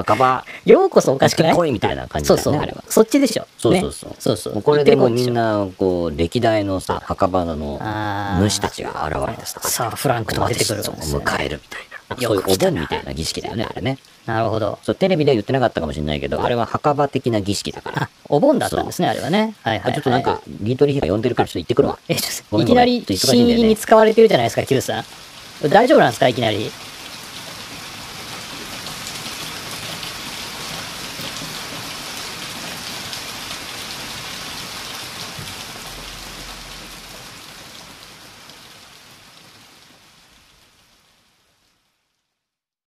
[0.03, 1.53] 墓場、ようこそおかしくない？
[1.53, 2.83] 来いみたいな感じそうそうだよね、あれは。。
[2.87, 3.43] そっちでしょ？
[3.43, 4.15] ねそうそうそう。
[4.19, 4.55] そうそう。
[4.55, 5.39] もこれでもうみんな。
[5.39, 12.17] な、こう、歴代のさ、墓場のあー主たちが現れてさ、さあ、フランクとか出てくる迎えるみたいな。
[12.27, 13.97] そういうお盆みたいな儀式だよね、あれね。
[14.25, 14.79] なるほど。
[14.83, 18.03] そう、テレビでは言ってなかったかもしれないけど、あれは墓場的な儀式だから。
[18.03, 19.55] あ、お盆だったんですね、あれはね。
[19.63, 19.81] はい。
[19.81, 21.99] ちょっとなんか、リートリヒが呼んでるからちょっと行ってくるわ。
[22.09, 25.05] いきなりちょっと忙しいんだよね新入りに使われてるじゃないですか、キュルさん。
[25.69, 26.69] 大丈夫なんですか、いきなり？